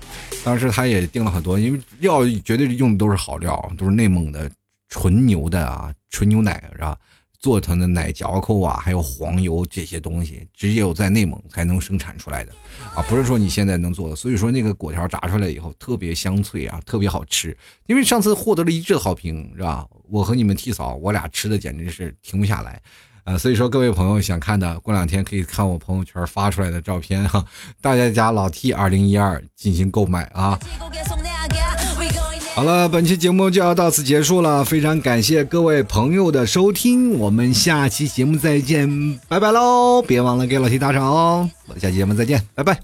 [0.46, 4.50] 当时他也订了很多，因为料绝对用的都是好料，都是内蒙的
[4.88, 6.98] 纯牛的啊，纯牛奶是吧？
[7.40, 12.52] 做成的奶嚼口啊，还有黄油这些东西，只有在内蒙才能生产出来的
[12.96, 14.16] 啊，不是说你现在能做的。
[14.16, 17.56] 所以说那个果条炸出来以后特别香脆啊，特别好吃。
[17.86, 19.86] 因为上次获得了一致的好评，是吧？
[20.10, 22.82] 我和你们替嫂，我俩吃的简直是停不下来，
[23.24, 27.46] 啊，所以说各位朋友想看的，过两天可以看我朋友圈发出来的照片哈，
[27.82, 30.58] 大家加老 T 二零一二进行购买啊。
[32.58, 38.90] 好了，本期节目就要到此结束了，非常感谢各位朋友的收听，我们下期节目再见，
[39.28, 40.02] 拜拜喽！
[40.02, 41.48] 别忘了给老 T 打赏哦，
[41.80, 42.80] 下期节目再见，拜拜。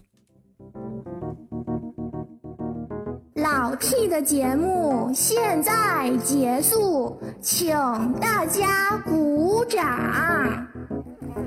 [3.33, 7.75] 老 T 的节目现在结束，请
[8.21, 10.67] 大家鼓掌。
[11.33, 11.43] 好，